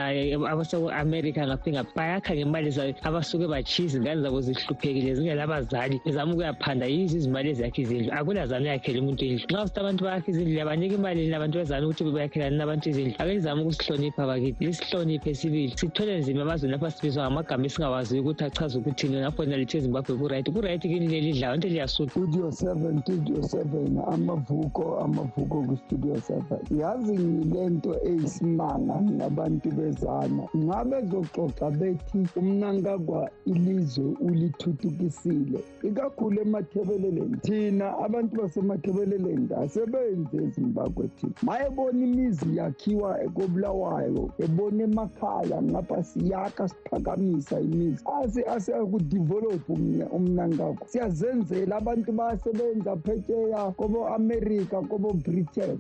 abaseko-amerika 0.53 1.41
ngaphi 1.47 1.69
ngaphi 1.73 1.93
bayakha 1.97 2.31
ngemali 2.35 2.69
abasuke 3.07 3.47
batshiza 3.47 3.97
ingane 3.97 4.21
zabo 4.21 4.41
zihluphekile 4.41 5.15
zingelabazali 5.15 6.01
bezama 6.05 6.33
ukuyaphanda 6.33 6.85
yizo 6.85 7.17
izimali 7.17 7.49
eziyakha 7.49 7.79
izindlu 7.81 8.09
akulazane 8.13 8.67
yakhela 8.73 8.99
umuntu 9.01 9.23
indlu. 9.25 9.45
Nxa 9.49 9.63
usithi 9.63 9.79
abantu 9.79 10.01
bayakha 10.05 10.29
izindlu 10.31 10.55
yabanika 10.61 10.95
imali 10.95 11.29
labantu 11.33 11.55
bezane 11.59 11.83
ukuthi 11.85 12.03
bayakhelani 12.17 12.57
nabantu 12.57 12.85
izindlu? 12.89 13.15
Ake 13.21 13.33
lizame 13.33 13.61
ukusihlonipha 13.61 14.23
bakithi. 14.29 14.65
Lisihloniphe 14.65 15.31
sibili 15.39 15.73
sithwele 15.79 16.13
nzima 16.19 16.41
emazweni 16.41 16.73
lapha 16.73 16.91
sibizwa 16.91 17.23
ngamagama 17.25 17.65
esingawaziyo 17.65 18.21
ukuthi 18.21 18.43
achaze 18.43 18.75
ukuthini 18.77 19.17
ngapho 19.21 19.45
nalithi 19.45 19.77
ezimbabwe 19.77 20.13
kuright. 20.19 20.47
Kuright 20.53 20.81
kini 20.81 21.07
lelidlayo 21.07 21.55
into 21.55 21.67
liyasuka 21.67 22.11
studio 22.11 22.51
seven 22.51 23.01
studio 23.01 23.37
seven 23.43 23.89
amavuko 24.13 24.83
amavuko 25.03 25.55
kustudio 25.67 26.15
seven 26.21 26.40
yazi 26.79 27.13
ngile 27.19 27.69
nto 27.69 27.95
eyisimanga 28.09 29.01
nabantu 29.17 29.69
bezana 29.71 30.43
ngabe 30.57 30.97
zoxoxa 31.11 31.71
bethi 31.71 32.19
umnankagwa 32.39 33.29
ilizwe 33.45 34.05
ulithuthukisile 34.21 35.59
ikakhulu 35.83 36.41
emathebeleleni. 36.41 37.37
Thina 37.41 37.97
abantu 37.97 38.41
basemathebeleleni 38.41 39.47
asebenze 39.63 40.37
ezimbabwe 40.37 41.07
thina. 41.07 41.33
Mayebona 41.43 42.03
imizi 42.05 42.57
yakhiwa 42.57 43.23
ekobulawayo 43.23 44.29
ebona 44.39 44.83
emakhaya 44.83 45.61
ngapha 45.61 46.03
siyakha 46.03 46.67
siphakamisa 46.67 47.59
imizi. 47.59 48.03
Ase 48.21 48.41
asekudevelopha 48.43 49.73
umnankagwa 50.17 50.87
siyazenzela 50.87 51.75
abantu 51.75 52.11
bayasebenza 52.11 52.95
phetsheya 52.95 53.71
kobo-amerika 53.77 54.81
kobo-britain 54.81 55.77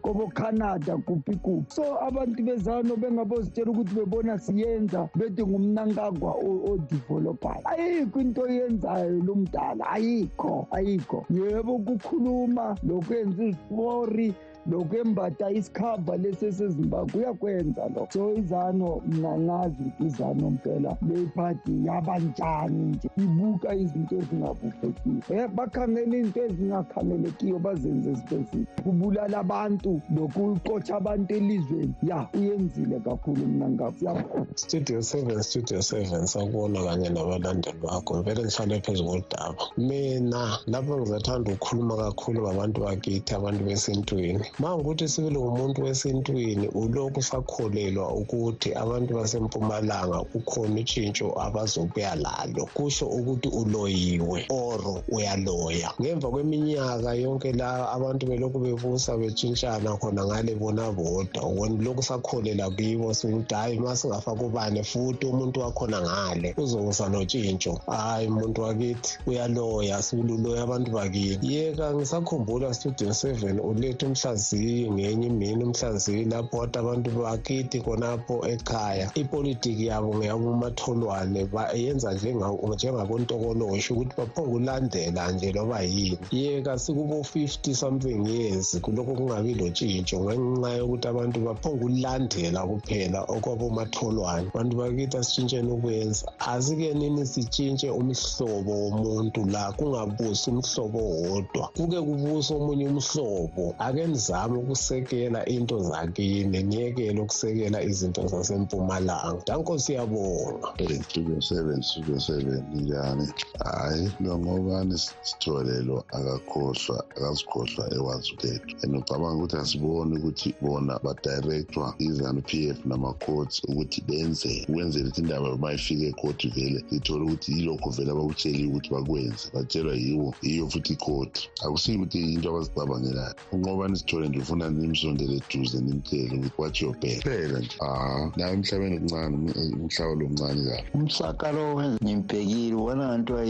kobo-canada 0.51 0.97
kuphi 0.97 1.35
kuphi 1.35 1.71
so 1.71 1.83
abantu 2.01 2.43
bezano 2.43 2.95
bengabozitshela 2.95 3.71
ukuthi 3.71 3.95
bebona 3.95 4.37
siyenza 4.37 5.09
bethi 5.15 5.43
ngumnankagwa 5.43 6.35
odevelophayo 6.71 7.61
ayikho 7.65 8.19
into 8.21 8.41
oyenzayo 8.41 9.23
lo 9.23 9.35
mdala 9.35 9.85
ayikho 9.91 10.67
ayikho. 10.71 11.25
Yebo 11.29 11.79
kukhuluma 11.79 12.75
lokhu 12.83 13.13
yenza 13.13 13.43
izifori 13.43 14.33
lokhu 14.69 14.95
embatha 14.97 15.51
isikhava 15.51 16.17
lesi 16.17 16.45
esezimbabwe 16.45 17.21
uyakwenza 17.21 17.83
lo 17.95 18.07
so 18.13 18.33
izano 18.33 19.01
mna 19.07 19.37
ngazi 19.37 19.83
ukuthi 19.83 20.05
izano 20.05 20.49
mpela 20.49 20.97
leyiphathi 21.07 21.73
yabanjani 21.85 22.83
nje. 22.83 23.09
Ibuka 23.17 23.75
izinto 23.75 24.15
ezingabukekile 24.21 25.43
um 25.45 25.55
bakhangela 25.55 26.15
izinto 26.17 26.39
ezingakhangelekiyo 26.45 27.59
bazenze 27.59 28.13
zibezile 28.13 28.65
kubulala 28.83 29.37
abantu 29.39 30.01
lokuxotsha 30.15 30.95
abantu 30.97 31.33
elizweni. 31.33 31.93
Ya 32.03 32.27
uyenzile 32.33 32.99
kakhulu 32.99 33.45
mna 33.47 33.69
ngakuyabona 33.69 34.45
studio 34.55 35.01
seven 35.01 35.41
studio 35.41 35.81
seven. 35.81 36.25
Sakubona 36.25 36.83
kanye 36.83 37.09
nabalandeli 37.09 37.79
bakho. 37.83 38.21
Vele 38.21 38.43
ngihlale 38.43 38.81
phezu 38.81 39.03
kodaba. 39.05 39.63
Mina 39.77 40.59
lapho 40.67 40.97
ngizathanda 40.97 41.51
ukukhuluma 41.51 41.95
kakhulu 41.97 42.41
ngabantu 42.41 42.81
bakithi 42.81 43.35
abantu 43.35 43.63
besintwini 43.63 44.50
ma 44.59 44.75
ngukuthi 44.75 45.07
sibili 45.07 45.39
ngumuntu 45.39 45.83
wesintwini 45.83 46.67
ulokhu 46.67 47.19
usakholelwa 47.19 48.13
ukuthi 48.13 48.73
abantu 48.73 49.13
basempumalanga 49.15 50.19
kukhona 50.31 50.81
utshintsho 50.81 51.27
abazokuya 51.41 52.15
lalo. 52.15 52.65
Kusho 52.73 53.05
ukuthi 53.07 53.47
uloyiwe 53.49 54.45
oro 54.49 55.03
uyaloya. 55.09 55.93
Ngemva 56.01 56.29
kweminyaka 56.29 57.13
yonke 57.13 57.51
la 57.53 57.91
abantu 57.91 58.27
belokhu 58.27 58.59
bebusa 58.59 59.17
betshintshana 59.17 59.97
khona 59.97 60.25
ngale 60.25 60.55
bona 60.55 60.91
bodwa 60.91 61.41
ubona 61.43 61.83
lokhu 61.83 62.03
sakholela 62.03 62.69
kibo 62.71 63.13
sikuthi 63.13 63.55
hhayi 63.55 63.79
ma 63.79 63.95
singafaka 63.95 64.43
ubane 64.43 64.83
futhi 64.83 65.25
umuntu 65.25 65.59
wakhona 65.59 66.01
ngale. 66.01 66.53
Uzokuza 66.57 67.09
notshintsho 67.09 67.79
hhayi 67.87 68.27
muntu 68.27 68.61
wakithi 68.61 69.17
uyaloya 69.27 70.01
siluloya 70.01 70.63
abantu 70.63 70.91
bakini 70.91 71.53
yeka 71.53 71.93
ngisakhumbula 71.95 72.73
studio 72.73 73.13
seven 73.13 73.59
uletha 73.59 74.07
umhlaziyi 74.41 74.91
ngenye 74.91 75.27
imini 75.27 75.63
umhlaziyi 75.63 76.25
lapho 76.25 76.57
wathi 76.57 76.77
abantu 76.79 77.09
bakithi 77.11 77.77
khonapho 77.85 78.35
ekhaya 78.53 79.07
ipolitiki 79.21 79.85
yabo 79.91 80.09
ngeyabomatholwane 80.17 81.41
yenza 81.83 82.09
njengabontokolosho 82.13 83.93
ukuthi 83.93 84.13
baphonge 84.17 84.55
ulandela 84.57 85.31
nje 85.31 85.51
loba 85.51 85.81
yini. 85.81 86.17
Yeka 86.31 86.73
sikubo-fifty 86.79 87.73
something 87.75 88.25
years 88.27 88.79
kulokhu 88.81 89.13
kungabi 89.15 89.53
lotshintsho 89.53 90.17
ngenxa 90.23 90.69
yokuthi 90.79 91.07
abantu 91.07 91.37
baphonge 91.45 91.83
ulandela 91.85 92.61
kuphela 92.69 93.19
okwabomatholwane. 93.33 94.47
Abantu 94.49 94.73
bakithi 94.77 95.17
asitshintsheni 95.17 95.71
ukwenza. 95.71 96.25
Asike 96.39 96.93
nini 96.93 97.25
sitshintshe 97.25 97.89
umhlobo 97.89 98.73
womuntu 98.83 99.45
la 99.53 99.71
kungabusi 99.77 100.49
umhlobo 100.49 100.99
wodwa. 100.99 101.65
Kuke 101.77 101.99
kubuse 102.01 102.53
omunye 102.53 102.85
umhlobo. 102.89 103.75
Ake 103.79 104.07
nizame 104.31 104.57
ukusekela 104.57 105.45
into 105.45 105.79
zakini 105.79 106.63
niyekele 106.63 107.21
ukusekela 107.21 107.81
izinto 107.83 108.27
zasempumalanga. 108.27 109.43
Danko 109.45 109.79
siyabonga 109.79 110.73
studio 111.03 111.41
seven 111.41 111.81
studio 111.81 112.19
seven 112.19 112.63
njani? 112.73 113.27
Hhayi 113.59 114.11
lo 114.19 114.39
ngobani 114.39 114.97
sitholelo 115.21 116.03
akakhohlwa 116.11 117.05
akasikhohlwa 117.09 117.93
ewazi 117.93 118.37
lethu 118.43 118.75
and 118.83 118.95
ucabanga 118.95 119.43
ukuthi 119.43 119.57
asiboni 119.57 120.17
ukuthi 120.17 120.55
bona 120.61 120.99
badirectwa 121.03 121.95
i-zanu-p 121.99 122.69
f 122.69 122.77
nama-courts 122.85 123.61
ukuthi 123.67 124.01
benze 124.01 124.65
ukwenzela 124.69 125.05
ukuthi 125.05 125.21
indaba 125.21 125.53
uma 125.53 125.73
ifike 125.73 126.07
ekhoti 126.07 126.47
vele 126.47 126.85
ithole 126.91 127.23
ukuthi 127.23 127.51
yilokho 127.51 127.89
vele 127.89 128.11
abakutsheliwe 128.11 128.69
ukuthi 128.69 128.89
bakwenze 128.89 129.49
batshelwa 129.53 129.95
yiwo 129.95 130.33
yiyo 130.41 130.69
futhi 130.69 130.93
ikhoti. 130.93 131.49
Akusiyo 131.63 131.97
ukuthi 131.97 132.33
into 132.33 132.49
abazicabangelayo. 132.49 133.35
Unqobani 133.51 133.97
sithole 133.97 134.20
ngizwe 134.21 134.29
ndifuna 134.29 134.69
nimsondele 134.69 135.41
eduze 135.41 135.79
nimtele 135.81 136.35
ukuthi 136.37 136.61
wajobhela 136.61 137.21
phela 137.21 137.59
nje 137.59 137.77
hayi 137.79 138.21
ah, 138.21 138.31
naye 138.37 138.53
emhlabeni 138.53 138.99
kuncane 138.99 139.35
um, 139.35 139.81
umhlaba 139.81 140.15
lo 140.15 140.29
mncane 140.29 140.61
kabi. 140.69 140.87
Umsakalo 140.93 141.63
ngimbhekile 142.03 142.75
ubona 142.75 143.17
nto 143.17 143.43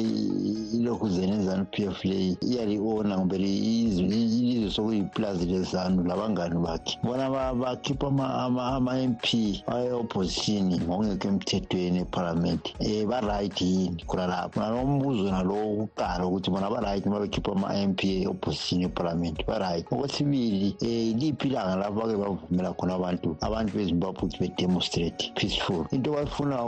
ilokhu 0.75 1.09
zenezanu 1.09 1.65
p 1.71 1.85
f 1.85 2.05
le 2.05 2.37
iyali-ona 2.41 3.17
kumbe 3.17 3.35
ilizwe 3.35 4.71
sokuyiplazi 4.71 5.45
lezanu 5.45 6.03
labangani 6.03 6.57
bakhe. 6.65 6.97
Bona 7.03 7.29
bakhipha 7.53 8.07
ama-m 8.07 9.15
p 9.23 9.63
aye-oppositioni 9.67 10.79
ngokungekho 10.79 11.27
emthethweni 11.27 11.99
ephalamenti 12.05 12.69
um 12.79 12.85
eh, 12.87 13.05
barayithi 13.07 13.65
yini 13.65 14.03
khona 14.07 14.27
lapho? 14.27 14.59
Nalombuzo 14.59 15.31
nalowo 15.31 15.87
kuqala 15.87 16.25
ukuthi 16.25 16.51
bona 16.51 16.69
barayithi 16.69 17.07
uma 17.09 17.19
bekhipha 17.19 17.51
ama-m 17.51 17.93
p 17.95 18.23
e-oppositioni 18.23 18.85
ephalamenti 18.85 19.43
barayithi 19.47 19.89
okwesibili 19.93 20.60
um 20.81 21.19
liphi 21.19 21.47
ilanga 21.47 21.75
lapho 21.75 22.01
bavumela 22.17 22.73
khona 22.73 22.93
abantu 22.95 23.35
abantu 23.41 23.71
bezimbabwe 23.77 24.17
ukuthi 24.17 24.39
bedemonstrate 24.39 25.31
peaceful? 25.35 25.85
Into 25.91 26.11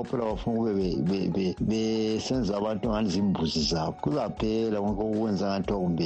phela 0.03 0.25
bafuna 0.25 0.69
ukube 0.69 1.55
besenza 1.59 2.57
abantu 2.57 2.89
ngani 2.89 3.09
zimbuzi 3.09 3.61
zabo? 3.61 3.95
Kuzaphela 4.01 4.81
konke 4.81 5.03
ngathiwa 5.45 5.79
kumbe 5.79 6.05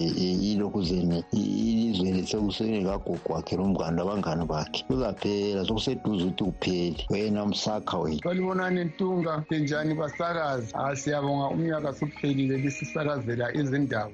ilokhuzene 0.52 1.24
ilizweni 1.32 2.28
sekusengekagogo 2.28 3.34
wakhe 3.34 3.56
lomngane 3.58 4.02
bakhe. 4.46 4.84
Kuzaphela 4.88 5.66
sokuseduze 5.66 6.26
ukuthi 6.26 6.44
kuphele 6.44 7.06
wena 7.10 7.46
msakha 7.46 7.98
wena. 7.98 8.22
Ntunga 8.88 9.44
basakazi? 9.96 10.74
Hayi 10.74 10.98
siyabonga 10.98 11.48
umnyaka 11.48 11.94
suphelile 11.94 12.58
lisisakazela 12.58 13.52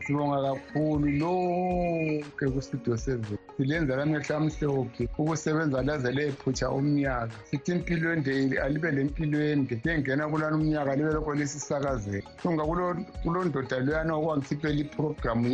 sibonga 0.05 0.41
kakhulu 0.41 1.07
seven 2.97 3.37
silenza 3.63 3.95
lamehlo 3.95 4.35
amhlophe 4.35 5.03
ukusebenza 5.17 5.81
laze 5.81 6.11
lephutsha 6.11 6.69
umnyaka. 6.69 7.31
Sithi 7.49 7.71
impilo 7.71 8.13
ende 8.13 8.59
alibe 8.59 8.91
lempilo 8.91 9.39
ende. 9.39 9.79
Lengena 9.85 10.27
kulana 10.27 10.55
umnyaka 10.55 10.95
libe 10.95 11.13
lokho 11.13 11.33
lisisakazela 11.33 12.27
tunga 12.41 12.63
kulondoda 13.23 13.79
loyana 13.79 14.13
okwangikhipela 14.15 14.79
iprogramu 14.83 15.47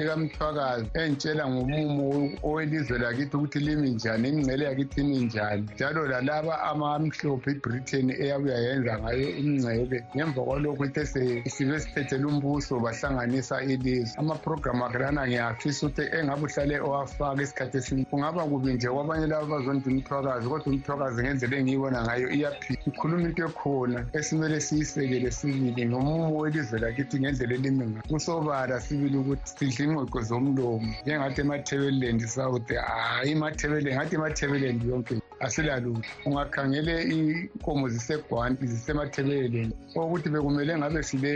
ekamthwakazi 0.00 0.86
entshela 0.94 1.44
ngomumo 1.50 2.06
owelizwe 2.46 2.98
lakithi 2.98 3.36
ukuthi 3.36 3.58
limi 3.58 3.90
njani 3.90 4.28
ingcele 4.28 4.64
yakithi 4.64 5.00
imi 5.00 5.18
njani. 5.26 5.66
Njalo 5.74 6.06
lalaba 6.06 6.54
amamhlophe 6.70 7.50
ibritain 7.50 8.10
eyabuya 8.10 8.58
yenza 8.58 8.98
ngayo 8.98 9.28
ingcebe 9.42 9.98
ngemva 10.14 10.40
kwalokhu 10.46 10.84
ithe 10.84 11.04
sibe 11.50 11.80
siphethele 11.80 12.24
umbuso 12.24 12.78
bahlanganisa 12.80 13.62
ilizwe. 13.62 14.14
Amaprogramu 14.18 14.84
akhe 14.84 14.98
lana 14.98 15.26
ngiyafisa 15.26 15.86
ukuthi 15.86 16.02
engabe 16.16 16.42
uhlale 16.46 16.76
owafaka 17.20 17.42
isikhathi 17.42 17.76
esiningi 17.78 18.10
kungaba 18.10 18.44
kubi 18.44 18.72
nje 18.72 18.88
kwabanye 18.88 19.26
laba 19.26 19.46
bazonda 19.46 19.86
umthwakazi 19.90 20.48
kodwa 20.48 20.66
umthwakazi 20.72 21.22
ngendlela 21.22 21.56
engiyibona 21.56 21.98
ngayo 22.04 22.28
iyaphila. 22.36 22.78
Ikhuluma 22.88 23.26
into 23.28 23.42
ekhona 23.48 24.00
esimele 24.18 24.60
siyisekele 24.60 25.30
sibili 25.30 25.82
ngomumo 25.88 26.36
welizwe 26.40 26.78
lakithi 26.78 27.16
ngendlela 27.20 27.54
elimi 27.54 27.84
ngayo. 27.86 28.04
Kusobala 28.10 28.80
sibili 28.80 29.16
ukuthi 29.16 29.48
sidle 29.56 29.84
ingqoqo 29.84 30.20
zomlomo. 30.28 30.92
Njengathi 31.02 31.40
emathebeleland 31.40 32.20
south 32.36 32.68
hhayi 32.68 33.30
emathebeleland 33.32 33.96
ngathi 33.96 34.14
emathebeleland 34.16 34.80
yonke 34.90 35.14
asilalutho. 35.40 36.10
Ungakhangele 36.26 37.02
inkomo 37.02 37.88
zisegwanti 37.88 38.66
zisemathebeleland 38.66 39.72
okuthi 39.96 40.28
bekumele 40.28 40.78
ngabe 40.78 41.02
sile 41.02 41.32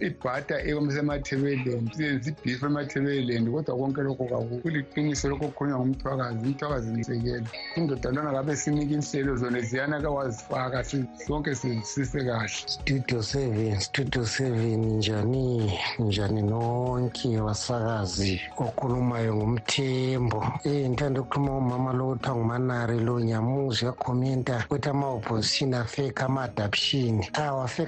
ibhata 0.00 0.56
esemathebeleland 0.62 1.94
siyenza 1.94 2.30
ibhifu 2.30 2.66
emathebeleland 2.66 3.46
kodwa 3.50 3.76
konke 3.76 4.02
lokho 4.02 4.24
kaku 4.24 4.58
kuliqiniso 4.62 5.28
lokho 5.28 5.46
kukhulunywa 5.48 5.78
ngumthwakazi 5.78 6.46
umthwakazi 6.46 6.90
nisekele 6.90 7.46
indoda 7.76 8.10
lona 8.10 8.32
ngabe 8.32 8.56
sinika 8.56 8.94
inhlelo 8.94 9.36
zona 9.36 9.60
ziyana 9.60 10.00
kawazifaka 10.00 10.84
sonke 11.26 11.54
sise 11.54 12.18
kahle. 12.24 12.48
Studio 12.66 13.22
seven 13.22 13.80
studio 13.80 14.26
seven 14.26 14.80
njani 14.98 15.72
njani 15.98 16.42
nonke 16.42 17.28
basakazi 17.40 18.40
okhulumayo 18.56 19.36
ngumthembo 19.36 20.38
um 20.64 20.88
ngithanda 20.90 21.20
ukukhuluma 21.20 21.56
umama 21.58 21.92
lo 21.92 22.06
kuthiwa 22.12 22.36
ngumanari 22.36 23.00
lo 23.00 23.20
nyamuzi 23.42 23.84
yakhomenta 23.84 24.64
ukuthi 24.64 24.88
ama-opposition 24.88 25.74
afeka 25.74 26.26
ama-adaption. 26.26 27.24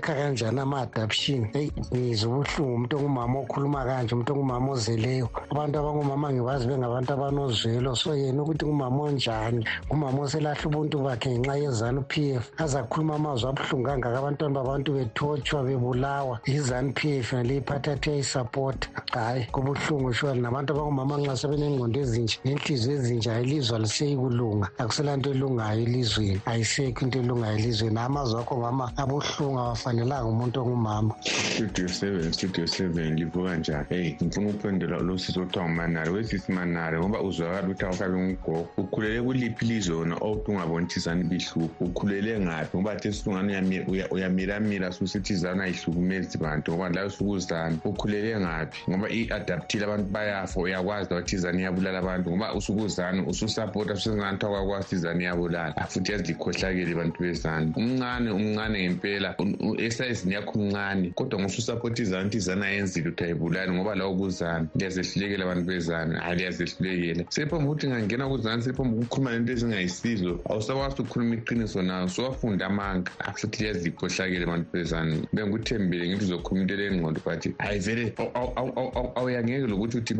Kanjani 0.01 0.61
ama-adaption? 0.61 1.49
Eyi 1.55 1.73
ngizwa 1.95 2.31
ubuhlungu 2.31 2.75
umuntu 2.75 2.97
ongumama 2.97 3.39
okhuluma 3.39 3.85
kanje 3.85 4.15
umuntu 4.15 4.33
ongumama 4.33 4.73
ozeleyo. 4.73 5.29
Abantu 5.51 5.79
abangumama 5.79 6.33
ngibazi 6.33 6.67
bengabantu 6.67 7.13
abanozwelo 7.13 7.95
so 7.95 8.15
yena 8.15 8.43
ukuthi 8.43 8.67
ngumama 8.67 9.03
onjani 9.03 9.67
ngumama 9.87 10.23
oselahla 10.23 10.67
ubuntu 10.67 10.99
bakhe 10.99 11.39
ngenxa 11.39 11.57
yezanu 11.57 12.03
p 12.03 12.35
f 12.35 12.51
azakhuluma 12.59 13.15
amazwi 13.15 13.49
abuhlungu 13.49 13.87
kangaka 13.87 14.19
abantwana 14.19 14.55
babantu 14.55 14.93
bethotshwa 14.93 15.63
bebulawa. 15.63 16.41
Izanu 16.47 16.93
p 16.93 17.19
f 17.19 17.33
nale 17.33 17.63
yayisapota 18.07 18.89
hhayi 19.13 19.47
kubuhlungu 19.53 20.13
shwali 20.13 20.41
nabantu 20.41 20.73
abangumama 20.73 21.17
nxa 21.19 21.37
sebenengqondo 21.37 22.01
ezinje 22.01 22.39
nenhliziyo 22.45 22.97
ezinje 22.97 23.31
ilizwe 23.43 23.77
aliseyi 23.77 24.17
kulunga 24.17 24.69
akusela 24.79 25.17
nto 25.17 25.31
elungayo 25.45 25.83
elizweni 25.83 26.41
ayisekho 26.47 27.05
into 27.05 27.19
elungayo 27.19 27.59
elizweni. 27.59 27.99
Amazwi 27.99 28.41
akho 28.41 28.57
mama 28.57 28.93
abuhlungu 28.97 29.59
awafanelanga 29.59 30.29
umuntu 30.29 30.61
ongumama. 30.61 31.15
Studio 31.21 31.89
seven 31.89 32.33
studio 32.33 32.67
seven 32.67 33.17
livuka 33.17 33.57
njani? 33.57 33.87
Eyi 33.91 34.17
ngifuna 34.23 34.49
ukuphendula 34.51 34.99
losizo 34.99 35.43
okuthiwa 35.43 35.65
ngumanari 35.65 36.11
wesisi 36.11 36.53
manari 36.53 36.99
ngoba 36.99 37.23
uzwakala 37.23 37.67
ukuthi 37.67 37.85
awukabe 37.85 38.19
ngugogo 38.19 38.69
ukhulele 38.77 39.23
kuliphi 39.23 39.65
ilizwe 39.65 39.97
wona 39.97 40.17
outhi 40.21 40.51
ungaboni 40.51 40.87
thizani 40.87 41.25
bihlupho 41.25 41.85
ukhulele 41.85 42.41
ngaphi? 42.41 42.77
Ngoba 42.77 42.97
the 42.97 43.13
singani 43.13 43.81
uyamiramira 44.11 44.93
susithi 44.93 45.37
zani 45.37 45.63
ayihlukumezi 45.63 46.39
bantu. 46.39 46.73
Ngoba 46.73 46.89
layo 46.89 47.11
sukuzani 47.11 47.79
ukhulele 47.85 48.41
ngaphi? 48.41 48.91
Ngoba 48.91 49.09
i-adaptile 49.09 49.85
abantu 49.85 50.11
bayafa 50.11 50.61
uyakwazi 50.61 51.15
ukuthi 51.15 51.37
izani 51.37 51.61
iyabulala 51.61 51.99
abantu. 51.99 52.31
Ngoba 52.31 52.55
usukuzani 52.55 53.21
ususapota 53.27 53.97
susengani 53.97 54.39
kuthiwa 54.39 54.65
kwakwazi 54.65 54.95
izani 54.97 55.25
iyabulala 55.35 55.75
futhi 55.89 56.13
yazikhohlakele 56.13 56.95
bantu 56.95 57.19
bezani 57.23 57.73
umncane 57.77 58.31
umncane 58.31 58.79
ngempela. 58.89 59.35
Esayizini 59.79 60.35
yakho 60.35 60.59
umncane. 60.59 61.11
Kodwa 61.15 61.41
ngosusapota 61.41 62.03
izani 62.03 62.27
ukuthi 62.27 62.37
izani 62.37 62.65
ayenzile 62.65 63.09
ukuthi 63.09 63.25
ayibulali 63.25 63.73
ngoba 63.73 63.95
lawo 63.95 64.17
kuzani 64.17 64.69
liyazehlulekela 64.75 65.45
abantu 65.45 65.65
bezani 65.65 66.15
hayi 66.15 66.37
liyazehlulekela. 66.39 67.25
Sephombe 67.31 67.67
ukuthi 67.67 67.89
ngangena 67.89 68.29
kuzani 68.29 68.63
sephombe 68.63 68.97
ukukhuluma 68.97 69.31
lento 69.33 69.53
ezingayisizo 69.53 70.41
awusakwazi 70.51 71.03
ukukhuluma 71.03 71.35
iqiniso 71.35 71.83
nawo 71.83 72.09
sowafunda 72.09 72.67
amanga. 72.67 73.11
Futhi 73.35 73.63
liyazikhohlakele 73.63 74.45
abantu 74.45 74.67
bezani 74.73 75.29
bengikuthembile 75.33 76.09
ngithi 76.09 76.25
uzokhuluma 76.25 76.63
into 76.63 76.75
elengqondo 76.75 77.21
but 77.25 77.43
hayi 77.59 77.79
vele 77.79 78.15
awuyangeke 79.17 79.67
lokuthi 79.67 79.99
uthi 79.99 80.15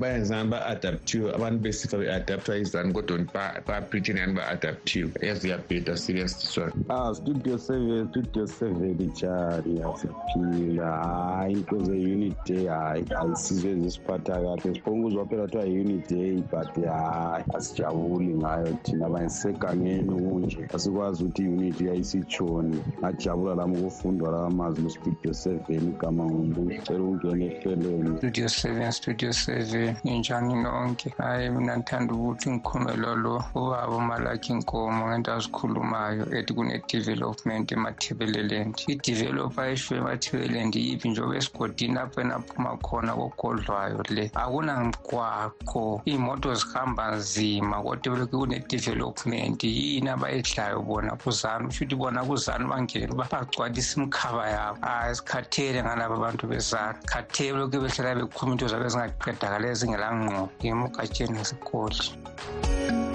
bayenzani 0.00 0.50
ba-adaptiwe. 0.50 1.34
Abantu 1.34 1.58
besifa 1.58 1.98
be-adaptwa 1.98 2.56
izani 2.56 2.92
kodwa 2.92 3.18
baphrithen 3.66 4.18
yani 4.38 4.60
ba-adaptiwe 4.60 5.10
yaze 5.22 5.48
yabheda 5.48 5.96
serious 5.96 6.32
siswana 6.40 6.72
ah 6.88 7.14
studio 7.14 7.58
seven 7.58 8.08
studio 8.08 8.46
seven 8.46 9.12
jari 9.12 9.82
asiphila 9.82 10.86
hayi 10.86 11.52
into 11.52 11.78
ze-unit 11.84 12.36
day 12.46 12.66
hayi 12.66 13.04
ayisizo 13.20 13.68
ezisiphatha 13.68 14.32
kahle 14.32 14.74
siphonguzwa 14.74 15.26
phela 15.26 15.42
kuthiwa 15.42 15.64
yi-unit 15.64 16.08
day 16.10 16.42
but 16.50 16.84
hayi 16.84 17.44
asijabuli 17.56 18.34
ngayo 18.34 18.78
thina. 18.82 19.06
Abanye 19.06 19.28
sisegangeni 19.28 20.20
kunje 20.20 20.68
asikwazi 20.74 21.24
ukuthi 21.24 21.42
i-unit 21.42 21.80
yayisitshoni. 21.80 22.82
Ngajabula 23.00 23.54
lami 23.54 23.78
ukufundwa 23.78 24.30
lawa 24.32 24.50
mazwi 24.50 24.84
kustudio 24.84 25.34
seven 25.34 25.88
igama 25.88 26.24
ngumuntu 26.24 26.82
cela 26.82 27.00
ukungena 27.02 27.44
ehlelweni 27.44 28.18
studio 28.18 28.48
seven 28.48 28.92
studio 28.92 29.32
seven 29.32 29.96
injani 30.04 30.54
nonke? 30.54 31.14
Hayi 31.18 31.50
mina 31.50 31.76
ngithanda 31.76 32.14
ukuthi 32.14 32.50
ngikhulume 32.50 32.96
lolo 32.96 33.44
ubaba 33.54 33.96
umalakhi 34.28 34.52
inkomo 34.52 35.08
ngento 35.08 35.32
azikhulumayo 35.32 36.24
ethi 36.36 36.52
kune-development 36.54 37.72
emathebeleland 37.72 38.74
i-developer 38.92 39.64
esho 39.72 39.96
emathebeleland 39.96 40.74
yiphi 40.74 41.08
njengoba 41.08 41.36
esigodini 41.36 41.98
apho 41.98 42.20
enaphuma 42.20 42.76
khona 42.76 43.12
kogodlwayo 43.14 44.02
le 44.10 44.30
akunamgwaqo 44.34 46.02
iy'moto 46.10 46.54
zihamba 46.54 47.16
nzima 47.16 47.76
kodwa 47.82 48.12
belokhu 48.12 48.38
kune-development. 48.38 49.64
Yini 49.64 50.08
abayidlayo 50.10 50.82
bona? 50.82 51.16
Kuzani 51.16 51.66
kusho 51.66 51.84
ukuthi 51.84 51.96
bona 51.96 52.24
kuzani 52.24 52.64
bangene 52.68 53.14
bagcwalisa 53.14 54.00
imkhaba 54.00 54.44
yabo. 54.48 54.78
Hayi 54.86 55.14
sikhathele 55.14 55.82
ngalaba 55.82 56.14
abantu 56.16 56.46
bezani 56.46 56.98
khathele 57.06 57.52
belokhu 57.52 57.80
behlala 57.80 58.20
bekhuluma 58.20 58.52
into 58.52 58.68
zabe 58.68 58.88
zingaqedakala 58.88 59.68
ezingelangqondo 59.72 60.50
ngemugatsheni 60.60 61.32
ngesikoli 61.32 63.07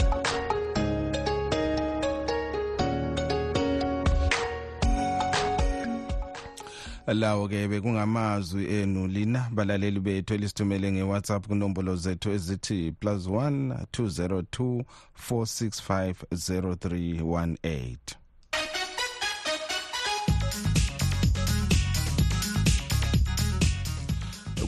lawo 7.08 7.48
ke 7.48 7.68
bekungamazwi 7.68 8.66
enu 8.66 9.08
lina. 9.08 9.50
Balaleli 9.52 10.00
bethu 10.00 10.34
elisithumele 10.34 10.92
nge-whatsapp 10.92 11.48
kunombolo 11.48 11.96
zethu 11.96 12.32
ezithi 12.32 12.92
plus 13.00 13.28
1 13.28 13.86
202 13.92 14.84
465 15.30 16.14
0318 16.32 17.98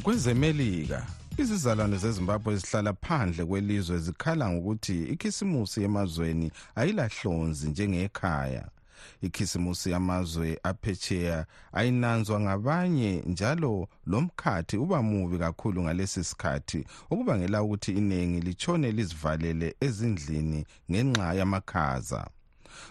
kwezemelika 0.03 1.05
izizalwane 1.37 1.97
zezimbabwe 1.97 2.53
ezihlala 2.53 2.93
phandle 2.93 3.45
kwelizwe 3.45 3.97
zikhala 3.97 4.49
ngokuthi 4.49 5.03
ikhisimusi 5.03 5.83
emazweni 5.83 6.51
ayilahlonzi 6.75 7.69
njengekhaya. 7.69 8.65
Ikhisimusi 9.21 9.91
yamazwe 9.91 10.59
aphetsheya 10.63 11.45
ayinanzwa 11.73 12.39
ngabanye 12.39 13.23
njalo 13.25 13.87
lo 14.05 14.21
mkhathi 14.21 14.77
uba 14.77 15.01
mubi 15.01 15.37
kakhulu 15.37 15.81
ngalesi 15.83 16.23
sikhathi. 16.23 16.85
Okubangela 17.09 17.63
ukuthi 17.63 17.91
iningi 17.91 18.39
litshone 18.39 18.91
lizivalele 18.91 19.75
ezindlini 19.81 20.65
ngenxa 20.91 21.33
yamakhaza 21.33 22.27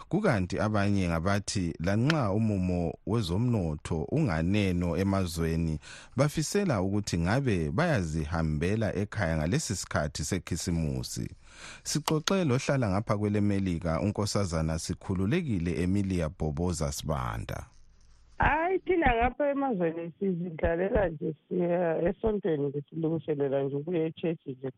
kukanti 0.09 0.61
abanye 0.61 1.09
ngabathi 1.09 1.75
lanxa 1.81 2.31
umumo 2.33 2.95
wezomnotho 3.07 4.03
unganeno 4.13 4.97
emazweni 4.97 5.79
bafisela 6.17 6.83
ukuthi 6.83 7.19
ngabe 7.19 7.71
bayazihambela 7.71 8.95
ekhaya 8.97 9.37
ngalesi 9.37 9.77
sikhathi 9.77 10.25
sekhisimusi. 10.25 11.31
Sixoxe 11.83 12.45
lohlala 12.45 12.91
ngapha 12.91 13.19
kwelemelika 13.19 14.01
unkosazana 14.01 14.79
sikhululekile 14.79 15.83
emilia 15.83 16.29
bhoboza 16.29 16.93
sibanda. 16.93 17.67
Hayi 18.39 18.79
thina 18.79 19.15
ngapha 19.15 19.49
emazweni 19.49 20.13
sizidlalela 20.19 21.09
nje 21.09 21.35
siya 21.49 22.03
esontweni 22.09 22.67
nje 22.69 22.83
silungiselela 22.91 23.63
nje 23.63 23.77
ukuya 23.77 24.05
echechi 24.05 24.51
nje. 24.51 24.73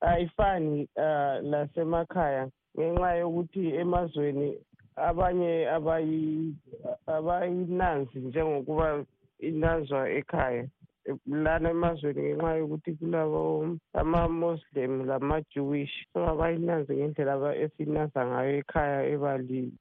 Ayifani 0.00 0.88
um 0.96 1.50
lasemakhaya. 1.50 2.48
Ngenxa 2.78 3.10
yokuthi 3.20 3.62
emazweni 3.82 4.48
abanye 4.96 5.52
abayinanzi 7.06 8.18
njengokuba 8.18 9.04
inanzwa 9.48 10.00
ekhaya. 10.18 10.64
Lana 11.26 11.70
emazweni 11.70 12.22
ngenxa 12.22 12.56
yokuthi 12.56 12.92
kulabo 12.92 13.76
ama-muslim 13.94 15.06
lama-jewish 15.06 16.06
so 16.12 16.26
abayinanzi 16.28 16.96
ngendlela 16.96 17.56
esinanza 17.56 18.26
ngayo 18.26 18.58
ekhaya 18.58 19.06
eba 19.06 19.38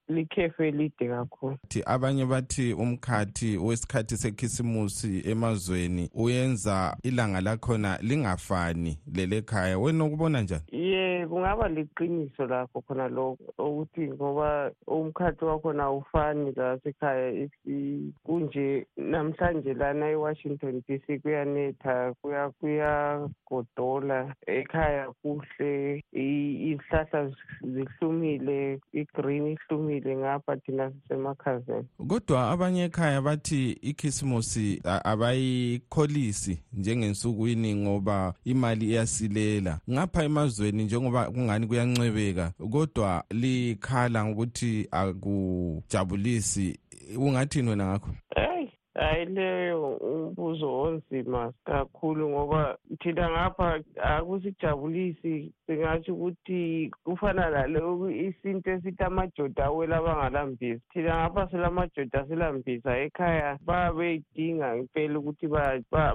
likhefu 0.07 0.63
elide 0.63 1.07
kakhulu. 1.07 1.57
Abanye 1.85 2.25
bathi 2.25 2.73
umkhathi 2.73 3.57
wesikhathi 3.57 4.17
sekhisimusi 4.17 5.23
emazweni 5.31 6.09
uyenza 6.13 6.97
ilanga 7.03 7.41
lakhona 7.41 7.97
lingafani 8.01 8.97
lelekhaya 9.15 9.79
wena 9.79 10.05
ukubona 10.05 10.41
njani? 10.41 10.63
Ye 10.71 11.27
kungaba 11.27 11.69
liqiniso 11.69 12.45
lakho 12.45 12.81
khona 12.81 13.07
lokho 13.07 13.37
ukuthi 13.57 14.07
ngoba 14.07 14.71
umkhathi 14.87 15.45
wakhona 15.45 15.83
awufani 15.83 16.51
lasekhaya 16.51 17.49
kunje 18.23 18.87
namhlanje 18.97 19.73
lana 19.73 20.09
e-washington 20.09 20.81
d 20.87 20.99
c 21.07 21.18
kuyanetha 21.19 22.13
kuyagodola 22.59 24.35
ekhaya 24.47 25.11
kuhle 25.21 26.03
izihlahla 26.11 27.31
zihlumile 27.63 28.79
i-green 28.93 29.47
ihlumile 29.47 30.17
ngapha 30.17 30.57
thina 30.57 30.91
sisemakhazeni. 30.91 31.87
Kodwa 32.07 32.51
abanye 32.51 32.83
ekhaya 32.83 33.21
bathi 33.21 33.71
ikhisimusi 33.71 34.81
abayikholisi 35.03 36.63
njengensukwini 36.73 37.75
ngoba 37.75 38.33
imali 38.45 38.85
iyasilela. 38.85 39.79
Ngapha 39.89 40.23
emazweni 40.23 40.83
njengoba 40.83 41.31
kungani 41.31 41.67
kuyancwebeka 41.67 42.51
kodwa 42.71 43.23
likhala 43.29 44.25
ngokuthi 44.25 44.87
akujabulisi. 44.91 46.79
Ungathini 47.17 47.69
wena 47.69 47.85
ngakho? 47.85 48.09
Eyi 48.35 48.71
hayi 49.19 49.35
leyo 49.35 49.97
umbuzo 50.11 50.81
onzima 50.81 51.53
kakhulu 51.65 52.29
ngoba 52.29 52.77
thina 52.99 53.29
ngapha 53.29 53.79
akusijabulisi 54.03 55.51
singatsho 55.65 56.13
ukuthi 56.13 56.91
kufana 57.05 57.49
naloku 57.49 58.09
isinto 58.09 58.71
esithi 58.71 59.03
amajoda 59.03 59.65
awela 59.65 59.97
abangalambisi 59.97 60.81
thina 60.91 61.15
ngapha 61.15 61.49
silamajoda 61.51 62.25
silambisa 62.27 62.97
ekhaya 63.05 63.57
babeyidinga 63.67 64.77
impela 64.77 65.19
ukuthi 65.19 65.47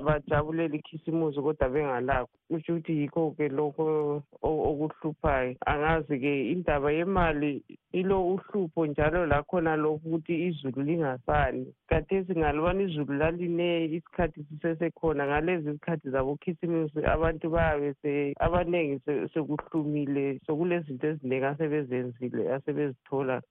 bajabulele 0.06 0.76
ikhisimusi 0.76 1.40
kodwa 1.40 1.68
bengalakho. 1.68 2.30
Kusho 2.48 2.72
ukuthi 2.72 2.92
yikho-ke 3.00 3.48
lokho 3.48 4.22
okuhluphayo. 4.42 5.56
Angazi-ke 5.66 6.50
indaba 6.52 6.92
yemali 6.92 7.64
ilo 7.92 8.34
uhlupho 8.34 8.86
njalo 8.86 9.26
lakhona 9.26 9.76
lokhu 9.76 10.08
ukuthi 10.08 10.46
izulu 10.46 10.82
lingasani. 10.82 11.66
Kathesi 11.88 12.36
ngalibana 12.36 12.82
izulu 12.94 13.18
laline 13.18 13.84
isikhathi 13.84 14.44
sisesekhona 14.48 15.26
ngalezi 15.26 15.72
zikhathi 15.72 16.10
zabokhisimusi 16.10 16.98
abantu 17.06 17.50
bayabe 17.50 18.34
abaningi 18.40 19.00
sekuhlumile 19.34 20.40
sokulezinto 20.46 21.06
eziningi 21.06 21.44
asebezenzile 21.44 22.54
asebezithola 22.54 23.42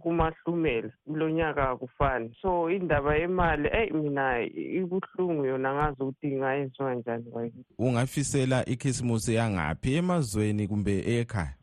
kumahlumela. 0.00 0.90
Kulo 1.06 1.30
nyaka 1.30 1.70
akufani. 1.70 2.36
So 2.42 2.70
indaba 2.70 3.16
yemali 3.16 3.68
eyi 3.72 3.92
mina 3.92 4.42
ibuhlungu 4.80 5.44
yona 5.44 5.74
ngazi 5.74 6.02
ukuthi 6.02 6.26
ingayenziwa 6.28 6.94
njani 6.94 7.24
kwakithi 7.24 7.74
ungafisela 7.78 8.64
ikhisimusi 8.64 9.34
yangaphi 9.34 9.94
emazweni 9.94 10.68
kumbe 10.68 11.18
ekhaya? 11.18 11.54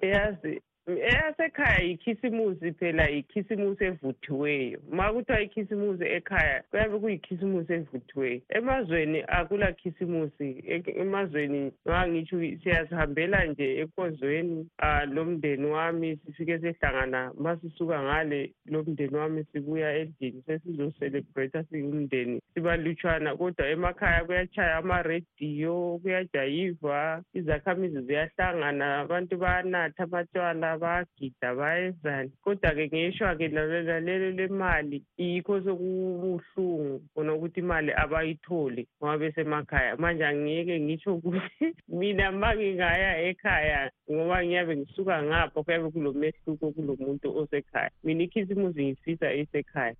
Eyazi 0.00 0.62
eyasekhaya 0.96 1.80
yikhisimusi 1.80 2.72
phela 2.72 3.04
yikhisimusi 3.08 3.84
evuthiweyo. 3.84 4.80
Ma 4.90 5.12
kuthiwa 5.12 5.40
ikhisimusi 5.40 6.04
ekhaya 6.04 6.62
kuyabe 6.70 6.98
kuyikhisimusi 6.98 7.72
evuthiweyo. 7.72 8.40
Emazweni 8.48 9.24
akula 9.28 9.72
khisimusi 9.72 10.48
emazweni 10.96 11.72
ngangitsho 11.88 12.36
siyazihambela 12.62 13.44
nje 13.44 13.78
enkonzweni 13.80 14.66
um 14.82 15.14
lomndeni 15.14 15.66
wami 15.66 16.18
sifike 16.26 16.58
sehlangana 16.58 17.32
ma 17.38 17.56
sisuka 17.56 18.02
ngale 18.02 18.52
lomndeni 18.66 19.16
wami 19.16 19.44
sibuya 19.52 19.96
endlini 19.96 20.42
sesizocelebrate 20.46 21.64
singumndeni 21.70 22.40
sibalutshwana. 22.54 23.36
Kodwa 23.36 23.68
emakhaya 23.68 24.24
kuyatshaya 24.24 24.76
amarediyo 24.76 25.98
kuyajayiva 26.02 27.22
izakhamizi 27.34 28.00
ziyahlangana 28.00 28.98
abantu 28.98 29.36
bayanatha 29.36 30.02
amatshwala 30.02 30.77
bayagida 30.78 31.54
bayenzani 31.54 32.30
kodwa-ke 32.44 32.88
ngisho-ke 32.88 33.48
lalelo 33.48 34.30
lemali 34.38 35.02
yikho 35.18 35.60
sokubuhlungu 35.64 37.02
khona 37.14 37.34
ukuthi 37.34 37.60
imali 37.60 37.92
abayitholi 37.92 38.88
ngoba 38.98 39.18
besemakhaya. 39.18 39.96
Manje 39.96 40.24
angiyeke 40.26 40.80
ngisho 40.80 41.14
ukuthi 41.14 41.66
mina 41.98 42.32
ma 42.32 42.54
ngingaya 42.54 43.22
ekhaya 43.28 43.90
ngoba 44.10 44.44
ngiyabe 44.44 44.76
ngisuka 44.76 45.22
ngapha 45.22 45.62
kuyabe 45.62 45.90
kulo 45.90 46.12
mehluko 46.12 46.72
kulo 46.72 46.96
muntu 46.96 47.38
osekhaya. 47.38 47.90
Mina 48.04 48.22
ikhisimusi 48.24 48.84
ngifisa 48.84 49.34
isekhaya. 49.34 49.96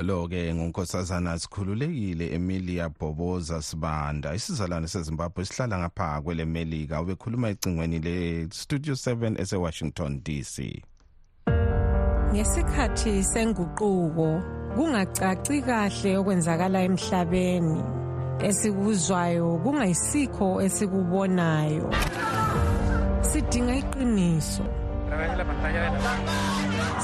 Lo 0.00 0.28
ke 0.28 0.54
ngunkosazana 0.54 1.38
sikhululekile 1.38 2.34
emilia 2.34 2.88
bhoboza 2.88 3.62
sibanda. 3.62 4.34
Isizalwane 4.34 4.88
sezimbabwe 4.88 5.44
sihlala 5.44 5.78
ngapha 5.78 6.22
kwele 6.22 6.44
melika 6.44 7.00
ubekhuluma 7.02 7.48
ecingweni 7.48 7.98
le-studio 7.98 8.94
7 8.94 9.40
esewashington 9.40 10.20
dc 10.22 10.82
ngesikhathi 12.32 13.24
senguquko 13.24 14.42
kungacaci 14.74 15.62
kahle 15.62 16.16
okwenzakala 16.16 16.78
emhlabeni. 16.88 17.82
Esikuzwayo 18.48 19.60
kungayisikho 19.62 20.62
esikubonayo. 20.64 21.90
Sidinga 23.28 23.74
iqiniso. 23.76 24.81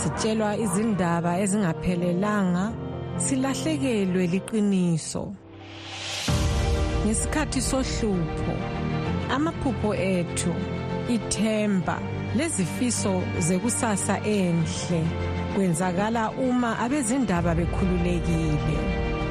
Sitshelwa 0.00 0.50
izindaba 0.64 1.32
ezingaphelelanga 1.42 2.64
silahlekelwe 3.24 4.24
liqiniso. 4.32 5.24
Ngesikhathi 7.04 7.60
sohlupho 7.70 8.54
amaphupho 9.34 9.90
ethu 9.94 10.54
ithemba 11.14 11.96
lezifiso 12.36 13.14
zekusasa 13.46 14.16
enhle 14.38 15.02
kwenzakala 15.54 16.30
uma 16.46 16.70
abezindaba 16.84 17.54
bekhululekile. 17.58 18.78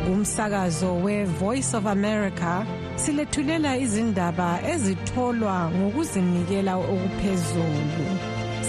Kumsakazo 0.05 0.91
we-voice 1.03 1.73
of 1.73 1.85
america 1.85 2.65
silethulela 2.95 3.77
izindaba 3.77 4.59
ezitholwa 4.73 5.71
ngokuzinikela 5.75 6.73
okuphezulu. 6.77 8.16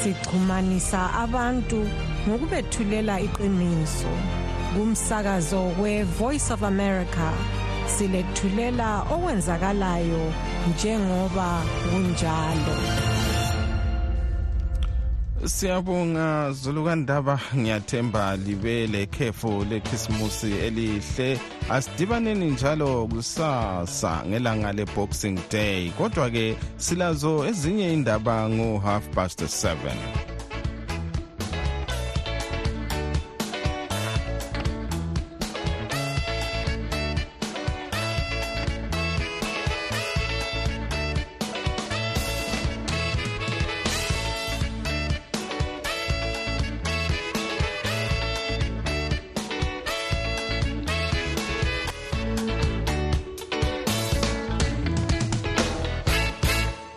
Sixhumanisa 0.00 1.00
abantu 1.24 1.80
ngokubethulela 2.26 3.14
iqiniso. 3.26 4.12
Kumsakazo 4.74 5.62
we-voice 5.80 6.50
of 6.54 6.62
america 6.62 7.28
silethulela 7.94 8.88
okwenzakalayo 9.14 10.24
njengoba 10.70 11.48
kunjalo. 11.88 13.17
Siyabonga 15.48 16.52
zulukandaba 16.52 17.40
ngiyathemba 17.56 18.36
libe 18.36 18.86
lekhefu 18.86 19.64
lekhisimusi 19.70 20.52
elihle. 20.52 21.40
Asidibaneni 21.70 22.50
njalo 22.50 23.06
kusasa 23.06 24.22
ngelanga 24.26 24.72
le-boxing 24.72 25.38
day 25.50 25.90
kodwa-ke 25.90 26.56
silazo 26.76 27.46
ezinye 27.46 27.92
indaba 27.92 28.48
ngo-half 28.48 29.08
past 29.14 29.42
7 29.42 30.37